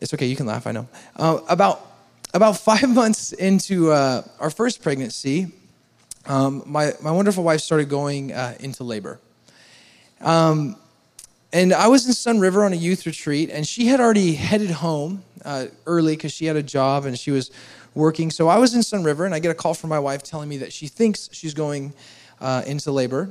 [0.00, 0.88] It's okay, you can laugh, I know.
[1.14, 1.95] Uh, about,
[2.34, 5.52] about five months into uh, our first pregnancy,
[6.26, 9.20] um, my, my wonderful wife started going uh, into labor.
[10.20, 10.76] Um,
[11.52, 15.22] and I was in Sunriver on a youth retreat, and she had already headed home
[15.44, 17.50] uh, early because she had a job and she was
[17.94, 18.30] working.
[18.30, 20.58] So I was in Sunriver, and I get a call from my wife telling me
[20.58, 21.94] that she thinks she's going
[22.40, 23.30] uh, into labor.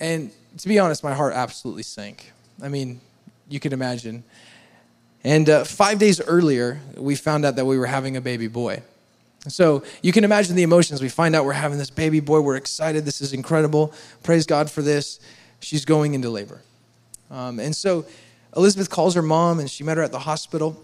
[0.00, 2.32] And to be honest, my heart absolutely sank.
[2.62, 3.00] I mean,
[3.48, 4.24] you can imagine.
[5.24, 8.82] And uh, five days earlier, we found out that we were having a baby boy.
[9.48, 11.02] So you can imagine the emotions.
[11.02, 12.40] We find out we're having this baby boy.
[12.40, 13.04] We're excited.
[13.04, 13.92] This is incredible.
[14.22, 15.20] Praise God for this.
[15.60, 16.60] She's going into labor.
[17.30, 18.04] Um, and so
[18.56, 20.80] Elizabeth calls her mom, and she met her at the hospital.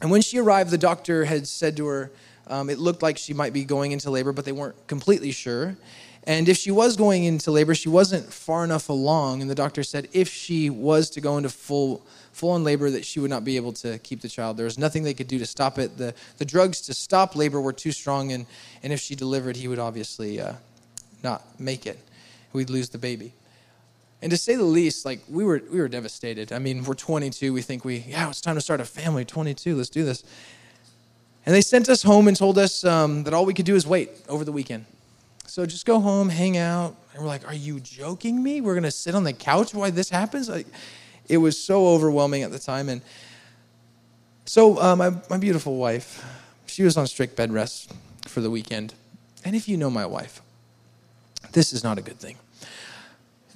[0.00, 2.10] And when she arrived, the doctor had said to her,
[2.46, 5.76] um, it looked like she might be going into labor, but they weren't completely sure.
[6.24, 9.40] And if she was going into labor, she wasn't far enough along.
[9.40, 13.04] And the doctor said if she was to go into full full on labor, that
[13.04, 14.56] she would not be able to keep the child.
[14.56, 15.96] There was nothing they could do to stop it.
[15.98, 18.46] The the drugs to stop labor were too strong, and
[18.82, 20.54] and if she delivered, he would obviously uh,
[21.22, 21.98] not make it.
[22.52, 23.32] We'd lose the baby.
[24.22, 26.52] And to say the least, like we were we were devastated.
[26.52, 27.52] I mean, we're 22.
[27.52, 29.24] We think we yeah, it's time to start a family.
[29.24, 29.76] 22.
[29.76, 30.22] Let's do this.
[31.46, 33.86] And they sent us home and told us um, that all we could do is
[33.86, 34.84] wait over the weekend.
[35.46, 36.94] So just go home, hang out.
[37.14, 38.60] And we're like, are you joking me?
[38.60, 40.48] We're gonna sit on the couch while this happens?
[40.48, 40.66] Like,
[41.30, 42.88] it was so overwhelming at the time.
[42.88, 43.02] And
[44.44, 46.24] so uh, my my beautiful wife,
[46.66, 47.92] she was on strict bed rest
[48.26, 48.94] for the weekend.
[49.44, 50.42] And if you know my wife,
[51.52, 52.36] this is not a good thing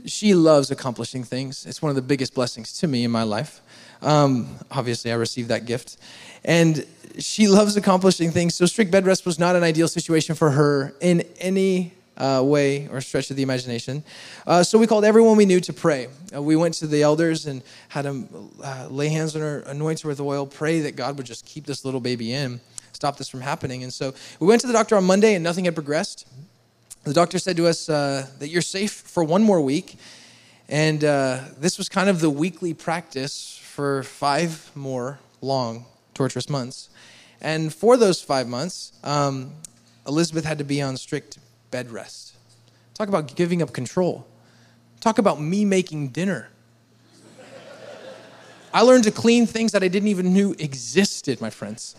[0.04, 1.66] she loves accomplishing things.
[1.66, 3.60] It's one of the biggest blessings to me in my life.
[4.02, 5.96] Um, obviously, I received that gift.
[6.44, 6.86] And
[7.18, 8.54] she loves accomplishing things.
[8.54, 12.88] So, strict bed rest was not an ideal situation for her in any uh, way
[12.88, 14.02] or stretch of the imagination.
[14.46, 16.08] Uh, so, we called everyone we knew to pray.
[16.34, 20.00] Uh, we went to the elders and had them uh, lay hands on her, anoint
[20.00, 22.60] her with oil, pray that God would just keep this little baby in,
[22.92, 23.82] stop this from happening.
[23.82, 26.26] And so, we went to the doctor on Monday and nothing had progressed
[27.04, 29.96] the doctor said to us uh, that you're safe for one more week.
[30.70, 36.88] And uh, this was kind of the weekly practice for five more long, torturous months.
[37.42, 39.52] And for those five months, um,
[40.06, 41.38] Elizabeth had to be on strict
[41.74, 42.36] bed rest.
[42.94, 44.24] Talk about giving up control.
[45.00, 46.48] Talk about me making dinner.
[48.72, 51.96] I learned to clean things that I didn't even knew existed, my friends.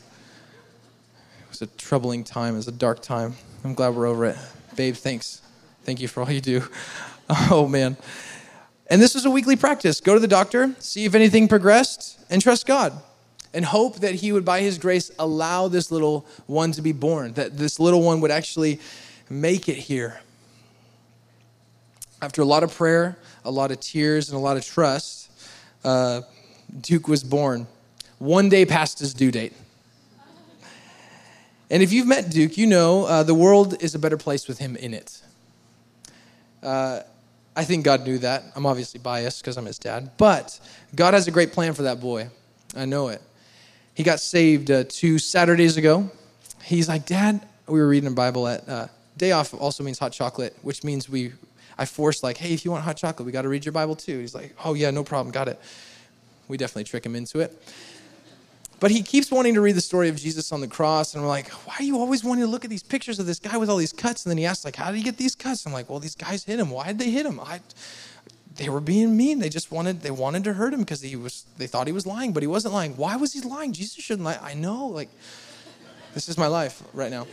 [1.43, 3.35] It was a troubling time, it was a dark time.
[3.65, 4.37] I'm glad we're over it.
[4.77, 5.41] Babe, thanks.
[5.83, 6.63] Thank you for all you do.
[7.49, 7.97] Oh, man.
[8.87, 9.99] And this was a weekly practice.
[9.99, 12.93] Go to the doctor, see if anything progressed, and trust God.
[13.51, 17.33] And hope that He would, by His grace, allow this little one to be born,
[17.33, 18.79] that this little one would actually
[19.29, 20.19] make it here.
[22.21, 25.29] After a lot of prayer, a lot of tears, and a lot of trust,
[25.83, 26.21] uh,
[26.81, 27.67] Duke was born.
[28.19, 29.53] One day past his due date.
[31.69, 34.59] And if you've met Duke, you know uh, the world is a better place with
[34.59, 35.21] him in it.
[36.61, 37.01] Uh,
[37.55, 38.43] I think God knew that.
[38.55, 40.11] I'm obviously biased because I'm his dad.
[40.17, 40.59] But
[40.93, 42.29] God has a great plan for that boy.
[42.75, 43.21] I know it.
[43.93, 46.09] He got saved uh, two Saturdays ago.
[46.63, 50.11] He's like, Dad, we were reading the Bible at uh, day off also means hot
[50.11, 51.33] chocolate, which means we,
[51.77, 53.95] I force like, hey, if you want hot chocolate, we got to read your Bible
[53.95, 54.19] too.
[54.19, 55.59] He's like, oh yeah, no problem, got it.
[56.47, 57.57] We definitely trick him into it.
[58.79, 61.29] But he keeps wanting to read the story of Jesus on the cross, and we're
[61.29, 63.69] like, why are you always wanting to look at these pictures of this guy with
[63.69, 64.25] all these cuts?
[64.25, 65.65] And then he asks, like, how did he get these cuts?
[65.65, 66.69] I'm like, well, these guys hit him.
[66.69, 67.39] Why did they hit him?
[67.39, 67.61] I,
[68.57, 69.39] they were being mean.
[69.39, 72.05] They just wanted they wanted to hurt him because he was they thought he was
[72.05, 72.97] lying, but he wasn't lying.
[72.97, 73.71] Why was he lying?
[73.71, 74.39] Jesus shouldn't lie.
[74.41, 75.09] I know, like,
[76.13, 77.27] this is my life right now,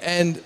[0.00, 0.42] and.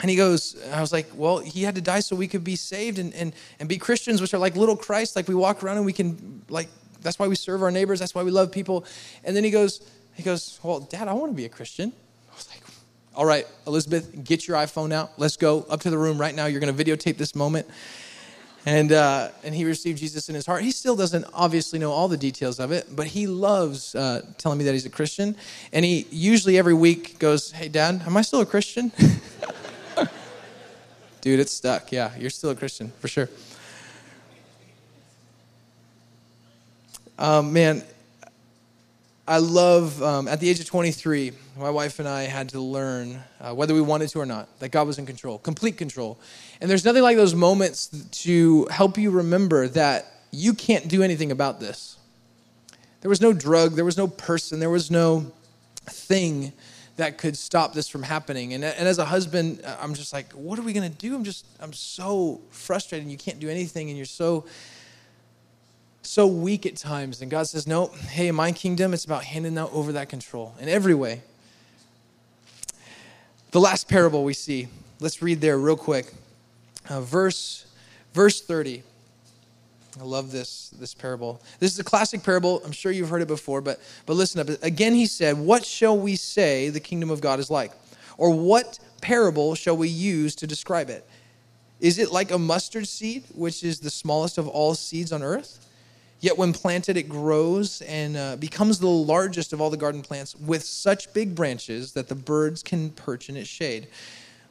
[0.00, 2.56] And he goes, I was like, well, he had to die so we could be
[2.56, 5.16] saved and, and, and be Christians, which are like little Christ.
[5.16, 6.68] Like we walk around and we can like
[7.04, 8.00] that's why we serve our neighbors.
[8.00, 8.84] That's why we love people.
[9.22, 9.80] And then he goes,
[10.14, 11.92] he goes, well, Dad, I want to be a Christian.
[12.32, 12.62] I was like,
[13.14, 15.12] all right, Elizabeth, get your iPhone out.
[15.18, 16.46] Let's go up to the room right now.
[16.46, 17.68] You're going to videotape this moment.
[18.66, 20.62] And, uh, and he received Jesus in his heart.
[20.62, 24.56] He still doesn't obviously know all the details of it, but he loves uh, telling
[24.56, 25.36] me that he's a Christian.
[25.74, 28.90] And he usually every week goes, Hey, Dad, am I still a Christian?
[31.24, 31.90] Dude, it's stuck.
[31.90, 33.30] Yeah, you're still a Christian for sure.
[37.18, 37.82] Um, man,
[39.26, 43.22] I love, um, at the age of 23, my wife and I had to learn,
[43.40, 46.18] uh, whether we wanted to or not, that God was in control, complete control.
[46.60, 51.32] And there's nothing like those moments to help you remember that you can't do anything
[51.32, 51.96] about this.
[53.00, 55.32] There was no drug, there was no person, there was no
[55.86, 56.52] thing
[56.96, 58.54] that could stop this from happening.
[58.54, 61.14] And, and as a husband, I'm just like, what are we going to do?
[61.14, 63.08] I'm just, I'm so frustrated.
[63.08, 63.88] You can't do anything.
[63.88, 64.44] And you're so,
[66.02, 67.20] so weak at times.
[67.20, 70.54] And God says, no, hey, in my kingdom, it's about handing out over that control
[70.60, 71.22] in every way.
[73.50, 74.68] The last parable we see,
[75.00, 76.12] let's read there real quick.
[76.88, 77.66] Uh, verse,
[78.12, 78.82] verse 30.
[80.00, 81.40] I love this, this parable.
[81.60, 82.60] This is a classic parable.
[82.64, 84.48] I'm sure you've heard it before, but, but listen up.
[84.62, 87.70] Again, he said, What shall we say the kingdom of God is like?
[88.18, 91.06] Or what parable shall we use to describe it?
[91.80, 95.60] Is it like a mustard seed, which is the smallest of all seeds on earth?
[96.20, 100.34] Yet when planted, it grows and uh, becomes the largest of all the garden plants
[100.34, 103.88] with such big branches that the birds can perch in its shade.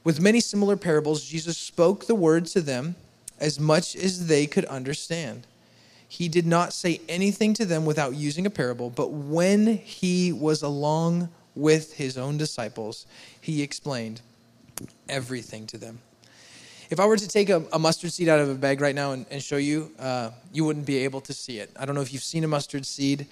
[0.03, 2.95] With many similar parables, Jesus spoke the word to them
[3.43, 5.45] as much as they could understand.
[6.07, 10.61] He did not say anything to them without using a parable, but when he was
[10.61, 13.05] along with his own disciples,
[13.41, 14.21] he explained
[15.09, 15.99] everything to them.
[16.89, 19.11] If I were to take a, a mustard seed out of a bag right now
[19.11, 21.69] and, and show you, uh, you wouldn't be able to see it.
[21.77, 23.27] I don't know if you've seen a mustard seed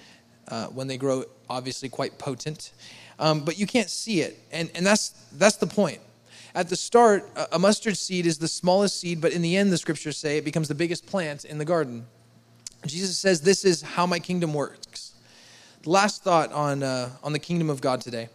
[0.49, 2.74] uh, when they grow, obviously quite potent,
[3.18, 4.38] um, but you can't see it.
[4.51, 6.01] And, and that's, that's the point
[6.54, 9.78] at the start, a mustard seed is the smallest seed, but in the end, the
[9.78, 12.06] scriptures say it becomes the biggest plant in the garden.
[12.86, 15.14] Jesus says, This is how my kingdom works.
[15.86, 18.30] Last thought on, uh, on the kingdom of God today.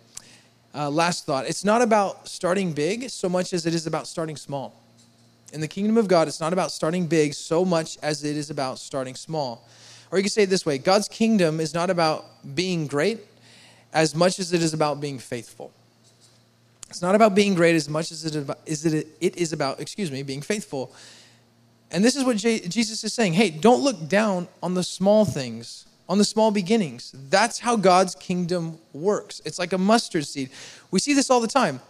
[0.74, 1.46] Uh, last thought.
[1.46, 4.82] It's not about starting big so much as it is about starting small.
[5.52, 8.50] In the kingdom of God, it's not about starting big so much as it is
[8.50, 9.66] about starting small.
[10.10, 13.20] Or you can say it this way God's kingdom is not about being great
[13.92, 15.72] as much as it is about being faithful.
[16.88, 20.10] It's not about being great as much as it is, it, it is about, excuse
[20.10, 20.92] me, being faithful.
[21.90, 23.34] And this is what Jesus is saying.
[23.34, 27.12] Hey, don't look down on the small things, on the small beginnings.
[27.30, 29.40] That's how God's kingdom works.
[29.44, 30.50] It's like a mustard seed.
[30.90, 31.80] We see this all the time.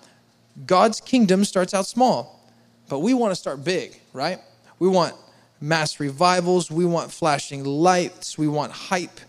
[0.66, 2.40] God's kingdom starts out small,
[2.88, 4.38] but we want to start big, right?
[4.78, 5.14] We want
[5.60, 9.20] mass revivals, we want flashing lights, we want hype,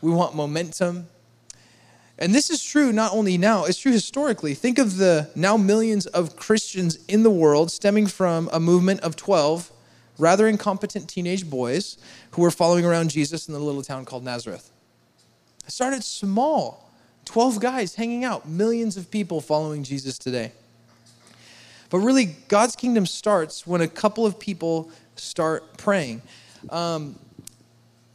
[0.00, 1.08] we want momentum.
[2.18, 4.54] And this is true not only now, it's true historically.
[4.54, 9.16] Think of the now millions of Christians in the world stemming from a movement of
[9.16, 9.70] 12
[10.18, 11.98] rather incompetent teenage boys
[12.30, 14.70] who were following around Jesus in the little town called Nazareth.
[15.66, 16.86] It started small
[17.26, 20.52] 12 guys hanging out, millions of people following Jesus today.
[21.90, 26.22] But really, God's kingdom starts when a couple of people start praying.
[26.70, 27.18] Um,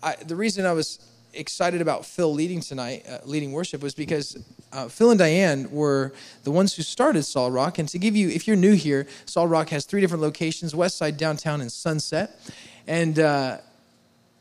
[0.01, 0.99] I, the reason I was
[1.33, 4.37] excited about Phil leading tonight, uh, leading worship, was because
[4.71, 6.13] uh, Phil and Diane were
[6.43, 7.79] the ones who started Solid Rock.
[7.79, 10.97] And to give you, if you're new here, Solid Rock has three different locations West
[10.97, 12.39] Side, Downtown, and Sunset.
[12.87, 13.57] And uh,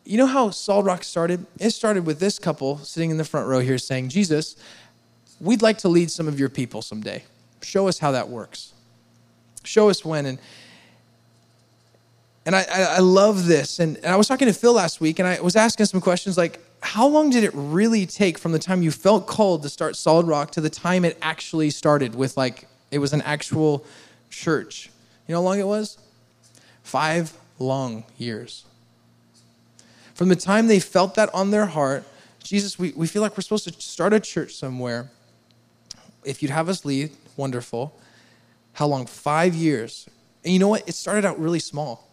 [0.04, 1.46] you know how Solid Rock started?
[1.58, 4.56] It started with this couple sitting in the front row here saying, Jesus,
[5.40, 7.24] we'd like to lead some of your people someday.
[7.62, 8.72] Show us how that works.
[9.64, 10.26] Show us when.
[10.26, 10.38] And
[12.46, 12.64] and I,
[12.96, 13.78] I, love this.
[13.80, 16.38] And, and I was talking to Phil last week, and I was asking some questions
[16.38, 19.96] like, how long did it really take from the time you felt called to start
[19.96, 23.84] Solid Rock to the time it actually started with like it was an actual
[24.30, 24.90] church?
[25.26, 25.98] You know how long it was?
[26.82, 28.64] Five long years.
[30.14, 32.04] From the time they felt that on their heart,
[32.42, 35.10] Jesus, we, we feel like we're supposed to start a church somewhere.
[36.24, 37.94] If you'd have us lead, wonderful.
[38.72, 39.06] How long?
[39.06, 40.08] Five years.
[40.44, 40.88] And you know what?
[40.88, 42.09] It started out really small.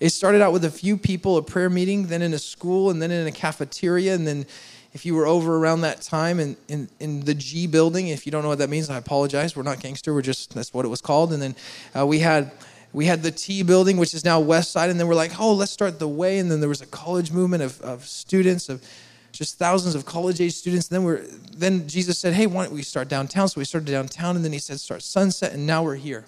[0.00, 3.00] It started out with a few people, a prayer meeting, then in a school, and
[3.00, 4.14] then in a cafeteria.
[4.14, 4.46] And then,
[4.92, 8.32] if you were over around that time in, in, in the G building, if you
[8.32, 9.56] don't know what that means, I apologize.
[9.56, 11.32] We're not gangster, we're just, that's what it was called.
[11.32, 11.56] And then
[11.96, 12.52] uh, we had
[12.94, 15.52] we had the T building, which is now West Side, and then we're like, oh,
[15.52, 16.38] let's start the way.
[16.38, 18.84] And then there was a college movement of, of students, of
[19.32, 20.88] just thousands of college age students.
[20.88, 21.22] And then we're
[21.56, 23.48] then Jesus said, hey, why don't we start downtown?
[23.48, 26.24] So we started downtown, and then he said, start Sunset, and now we're here.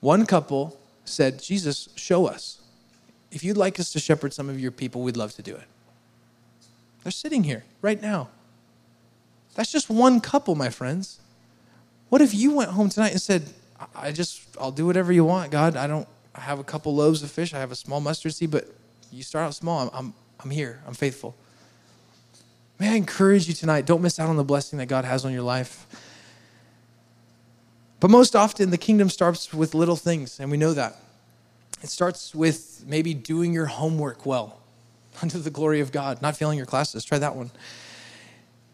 [0.00, 0.78] One couple
[1.08, 2.60] said, Jesus, show us.
[3.30, 5.64] If you'd like us to shepherd some of your people, we'd love to do it.
[7.02, 8.28] They're sitting here right now.
[9.54, 11.20] That's just one couple, my friends.
[12.08, 13.44] What if you went home tonight and said,
[13.94, 15.76] I just, I'll do whatever you want, God.
[15.76, 17.52] I don't, I have a couple loaves of fish.
[17.52, 18.68] I have a small mustard seed, but
[19.12, 19.88] you start out small.
[19.88, 20.80] I'm, I'm, I'm here.
[20.86, 21.34] I'm faithful.
[22.78, 25.32] May I encourage you tonight, don't miss out on the blessing that God has on
[25.32, 25.86] your life.
[28.00, 30.96] But most often, the kingdom starts with little things, and we know that.
[31.82, 34.60] It starts with maybe doing your homework well
[35.22, 37.04] unto the glory of God, not failing your classes.
[37.04, 37.50] Try that one.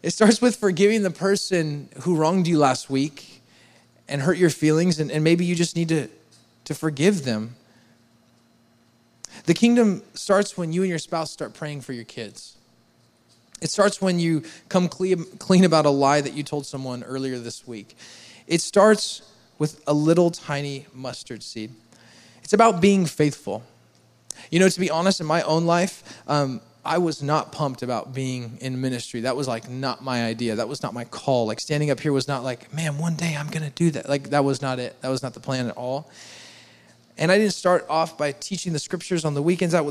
[0.03, 3.41] It starts with forgiving the person who wronged you last week
[4.07, 6.07] and hurt your feelings, and, and maybe you just need to,
[6.65, 7.55] to forgive them.
[9.45, 12.55] The kingdom starts when you and your spouse start praying for your kids.
[13.61, 17.65] It starts when you come clean about a lie that you told someone earlier this
[17.65, 17.97] week.
[18.47, 19.21] It starts
[19.57, 21.71] with a little tiny mustard seed.
[22.43, 23.63] It's about being faithful.
[24.51, 28.13] You know, to be honest, in my own life, um, I was not pumped about
[28.13, 29.21] being in ministry.
[29.21, 30.55] That was like not my idea.
[30.55, 31.47] That was not my call.
[31.47, 34.07] Like standing up here was not like, man, one day I'm going to do that.
[34.07, 35.01] Like that was not it.
[35.01, 36.11] That was not the plan at all.
[37.17, 39.73] And I didn't start off by teaching the scriptures on the weekends.
[39.73, 39.83] I,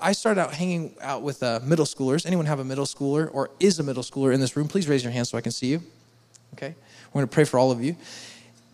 [0.00, 2.26] I started out hanging out with uh, middle schoolers.
[2.26, 4.68] Anyone have a middle schooler or is a middle schooler in this room?
[4.68, 5.82] Please raise your hand so I can see you.
[6.54, 6.74] Okay?
[7.12, 7.94] We're going to pray for all of you.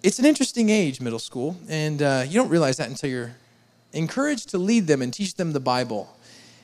[0.04, 3.34] It's an interesting age, middle school, and uh, you don't realize that until you're
[3.92, 6.16] encouraged to lead them and teach them the Bible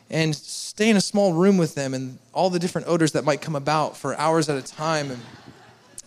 [0.09, 3.41] and stay in a small room with them and all the different odors that might
[3.41, 5.11] come about for hours at a time.
[5.11, 5.21] And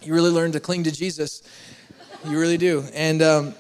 [0.02, 1.44] you really learn to cling to Jesus.
[2.26, 2.86] You really do.
[2.94, 3.56] And um,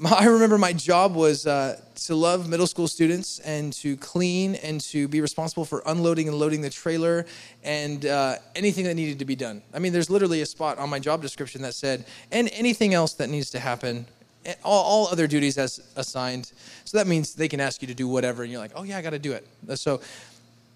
[0.06, 4.80] I remember my job was uh, to love middle school students and to clean and
[4.82, 7.26] to be responsible for unloading and loading the trailer
[7.62, 9.60] and uh, anything that needed to be done.
[9.74, 13.12] I mean, there's literally a spot on my job description that said, and anything else
[13.14, 14.06] that needs to happen,
[14.46, 16.50] eh, all, all other duties as assigned.
[16.86, 18.96] So that means they can ask you to do whatever, and you're like, oh, yeah,
[18.96, 19.46] I got to do it.
[19.78, 20.00] So,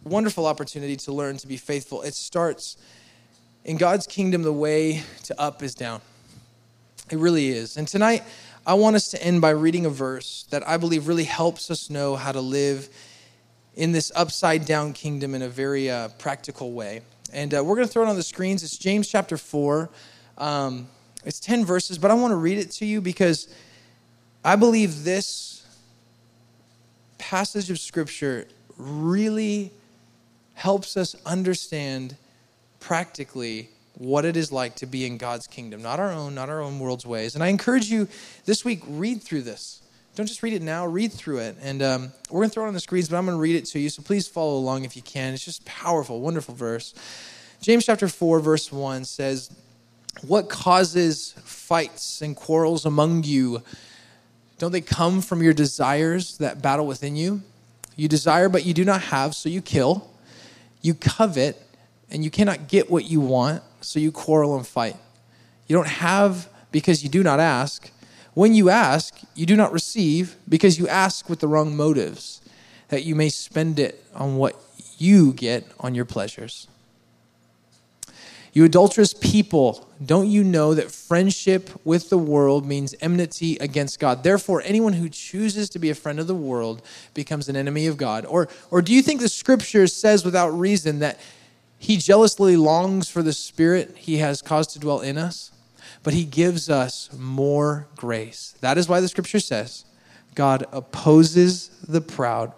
[0.02, 2.02] wonderful opportunity to learn to be faithful.
[2.02, 2.76] It starts
[3.64, 6.02] in God's kingdom, the way to up is down.
[7.10, 7.78] It really is.
[7.78, 8.22] And tonight,
[8.66, 11.90] I want us to end by reading a verse that I believe really helps us
[11.90, 12.88] know how to live
[13.74, 17.02] in this upside down kingdom in a very uh, practical way.
[17.30, 18.62] And uh, we're going to throw it on the screens.
[18.62, 19.90] It's James chapter 4.
[20.38, 20.88] Um,
[21.26, 23.48] it's 10 verses, but I want to read it to you because
[24.42, 25.66] I believe this
[27.18, 28.46] passage of scripture
[28.78, 29.72] really
[30.54, 32.16] helps us understand
[32.80, 36.60] practically what it is like to be in God's kingdom, not our own, not our
[36.60, 37.34] own world's ways.
[37.34, 38.08] And I encourage you
[38.44, 39.82] this week, read through this.
[40.16, 41.56] Don't just read it now, read through it.
[41.60, 43.56] And um, we're going to throw it on the screens, but I'm going to read
[43.56, 43.88] it to you.
[43.88, 45.34] So please follow along if you can.
[45.34, 46.94] It's just powerful, wonderful verse.
[47.60, 49.50] James chapter 4, verse 1 says,
[50.26, 53.62] What causes fights and quarrels among you?
[54.58, 57.42] Don't they come from your desires that battle within you?
[57.96, 60.10] You desire, but you do not have, so you kill.
[60.80, 61.60] You covet,
[62.10, 64.96] and you cannot get what you want so you quarrel and fight.
[65.66, 67.90] You don't have because you do not ask.
[68.34, 72.40] When you ask, you do not receive because you ask with the wrong motives,
[72.88, 74.60] that you may spend it on what
[74.98, 76.68] you get on your pleasures.
[78.54, 84.22] You adulterous people, don't you know that friendship with the world means enmity against God?
[84.22, 86.80] Therefore, anyone who chooses to be a friend of the world
[87.14, 88.24] becomes an enemy of God.
[88.24, 91.18] Or, or do you think the scripture says without reason that
[91.84, 95.52] he jealously longs for the Spirit he has caused to dwell in us,
[96.02, 98.54] but He gives us more grace.
[98.62, 99.84] That is why the scripture says
[100.34, 102.54] God opposes the proud,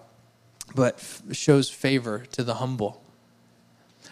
[0.76, 3.02] but shows favor to the humble.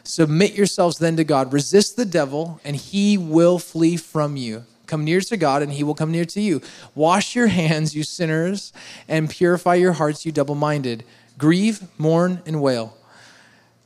[0.02, 1.52] Submit yourselves then to God.
[1.52, 4.64] Resist the devil, and he will flee from you.
[4.88, 6.60] Come near to God, and he will come near to you.
[6.96, 8.72] Wash your hands, you sinners,
[9.06, 11.04] and purify your hearts, you double minded.
[11.38, 12.96] Grieve, mourn, and wail.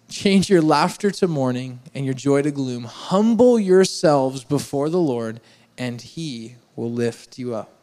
[0.09, 2.85] Change your laughter to mourning and your joy to gloom.
[2.85, 5.41] Humble yourselves before the Lord,
[5.77, 7.75] and he will lift you up.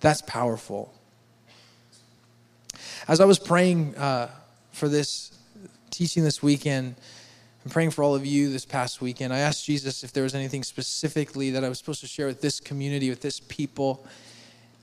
[0.00, 0.92] That's powerful.
[3.08, 4.30] As I was praying uh,
[4.72, 5.32] for this
[5.90, 6.96] teaching this weekend,
[7.64, 9.32] I'm praying for all of you this past weekend.
[9.32, 12.40] I asked Jesus if there was anything specifically that I was supposed to share with
[12.40, 14.06] this community, with this people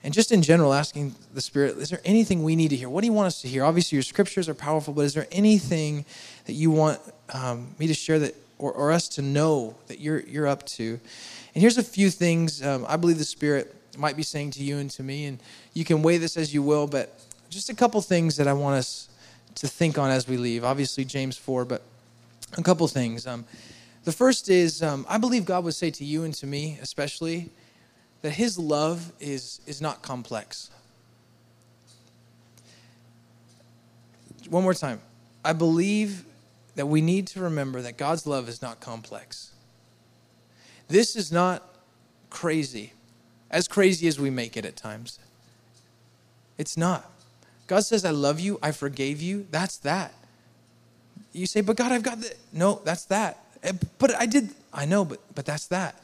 [0.03, 2.89] and just in general, asking the Spirit, is there anything we need to hear?
[2.89, 3.63] What do you want us to hear?
[3.63, 6.05] Obviously, your scriptures are powerful, but is there anything
[6.45, 6.99] that you want
[7.33, 10.99] um, me to share that, or, or, us to know that you're, you're up to?
[11.55, 14.77] And here's a few things um, I believe the Spirit might be saying to you
[14.77, 15.39] and to me, and
[15.73, 17.19] you can weigh this as you will, but
[17.49, 19.09] just a couple things that I want us
[19.55, 20.63] to think on as we leave.
[20.63, 21.81] Obviously, James 4, but
[22.57, 23.25] a couple things.
[23.25, 23.45] Um,
[24.03, 27.49] the first is um, I believe God would say to you and to me, especially,
[28.22, 30.70] that his love is, is not complex.
[34.49, 35.01] One more time.
[35.43, 36.26] I believe
[36.76, 39.51] that we need to remember that God's love is not complex.
[40.88, 41.63] This is not
[42.30, 42.93] crazy,
[43.51, 45.20] as crazy as we make it at times.
[46.57, 47.09] It's not.
[47.68, 49.47] God says, I love you, I forgave you.
[49.51, 50.13] That's that.
[51.34, 52.34] You say, but God, I've got the.
[52.53, 53.43] No, that's that.
[53.63, 54.49] Eh, but I did.
[54.74, 56.01] I know, but, but that's that.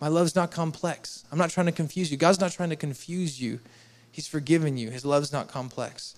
[0.00, 1.24] My love's not complex.
[1.30, 2.16] I'm not trying to confuse you.
[2.16, 3.60] God's not trying to confuse you.
[4.10, 4.90] He's forgiven you.
[4.90, 6.14] His love's not complex.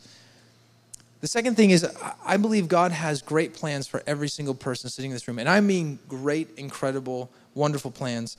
[1.21, 1.87] The second thing is,
[2.25, 5.39] I believe God has great plans for every single person sitting in this room.
[5.39, 8.37] And I mean great, incredible, wonderful plans.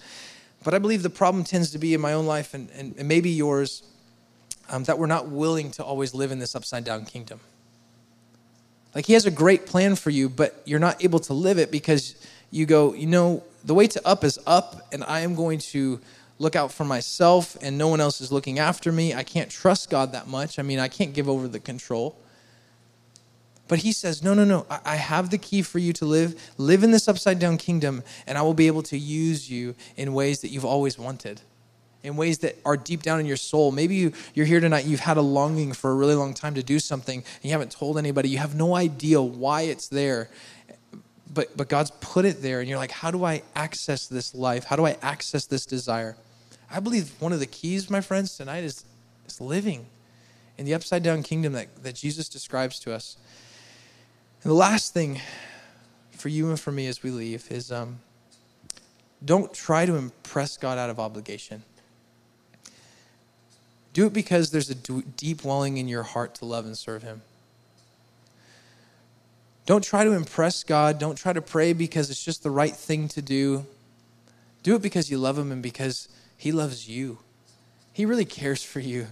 [0.64, 3.08] But I believe the problem tends to be in my own life and, and, and
[3.08, 3.84] maybe yours
[4.70, 7.40] um, that we're not willing to always live in this upside down kingdom.
[8.96, 11.72] Like he has a great plan for you, but you're not able to live it
[11.72, 12.16] because
[12.52, 16.00] you go, you know, the way to up is up, and I am going to
[16.40, 19.14] look out for myself, and no one else is looking after me.
[19.14, 20.60] I can't trust God that much.
[20.60, 22.18] I mean, I can't give over the control.
[23.68, 24.66] But he says, No, no, no.
[24.70, 26.54] I have the key for you to live.
[26.58, 30.14] Live in this upside down kingdom, and I will be able to use you in
[30.14, 31.42] ways that you've always wanted,
[32.04, 33.72] in ways that are deep down in your soul.
[33.72, 36.64] Maybe you, you're here tonight, you've had a longing for a really long time to
[36.64, 38.30] do something, and you haven't told anybody.
[38.30, 40.30] You have no idea why it's there.
[41.34, 44.66] But, but God's put it there, and you're like, How do I access this life?
[44.66, 46.16] How do I access this desire?
[46.70, 48.84] I believe one of the keys, my friends, tonight is,
[49.28, 49.86] is living
[50.58, 53.18] in the upside down kingdom that, that Jesus describes to us.
[54.44, 55.22] And the last thing
[56.12, 58.00] for you and for me as we leave is um,
[59.24, 61.64] don't try to impress God out of obligation.
[63.94, 67.22] Do it because there's a deep welling in your heart to love and serve Him.
[69.66, 71.00] Don't try to impress God.
[71.00, 73.66] Don't try to pray because it's just the right thing to do.
[74.62, 77.20] Do it because you love Him and because He loves you.
[77.94, 79.08] He really cares for you.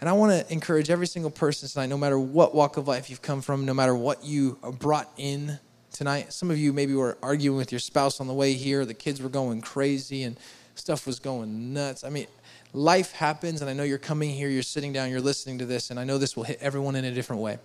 [0.00, 3.08] And I want to encourage every single person tonight, no matter what walk of life
[3.08, 5.58] you've come from, no matter what you are brought in
[5.92, 6.32] tonight.
[6.32, 9.22] Some of you maybe were arguing with your spouse on the way here, the kids
[9.22, 10.36] were going crazy and
[10.74, 12.04] stuff was going nuts.
[12.04, 12.26] I mean,
[12.74, 15.90] life happens, and I know you're coming here, you're sitting down, you're listening to this,
[15.90, 17.58] and I know this will hit everyone in a different way.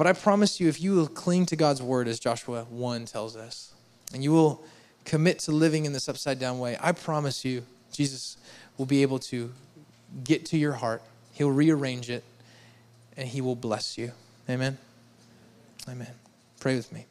[0.00, 3.36] But I promise you, if you will cling to God's word, as Joshua 1 tells
[3.36, 3.74] us,
[4.14, 4.64] and you will
[5.04, 8.38] commit to living in this upside down way, I promise you, Jesus
[8.78, 9.52] will be able to
[10.24, 11.02] get to your heart.
[11.34, 12.24] He'll rearrange it
[13.18, 14.12] and He will bless you.
[14.48, 14.78] Amen.
[15.86, 16.14] Amen.
[16.60, 17.04] Pray with me.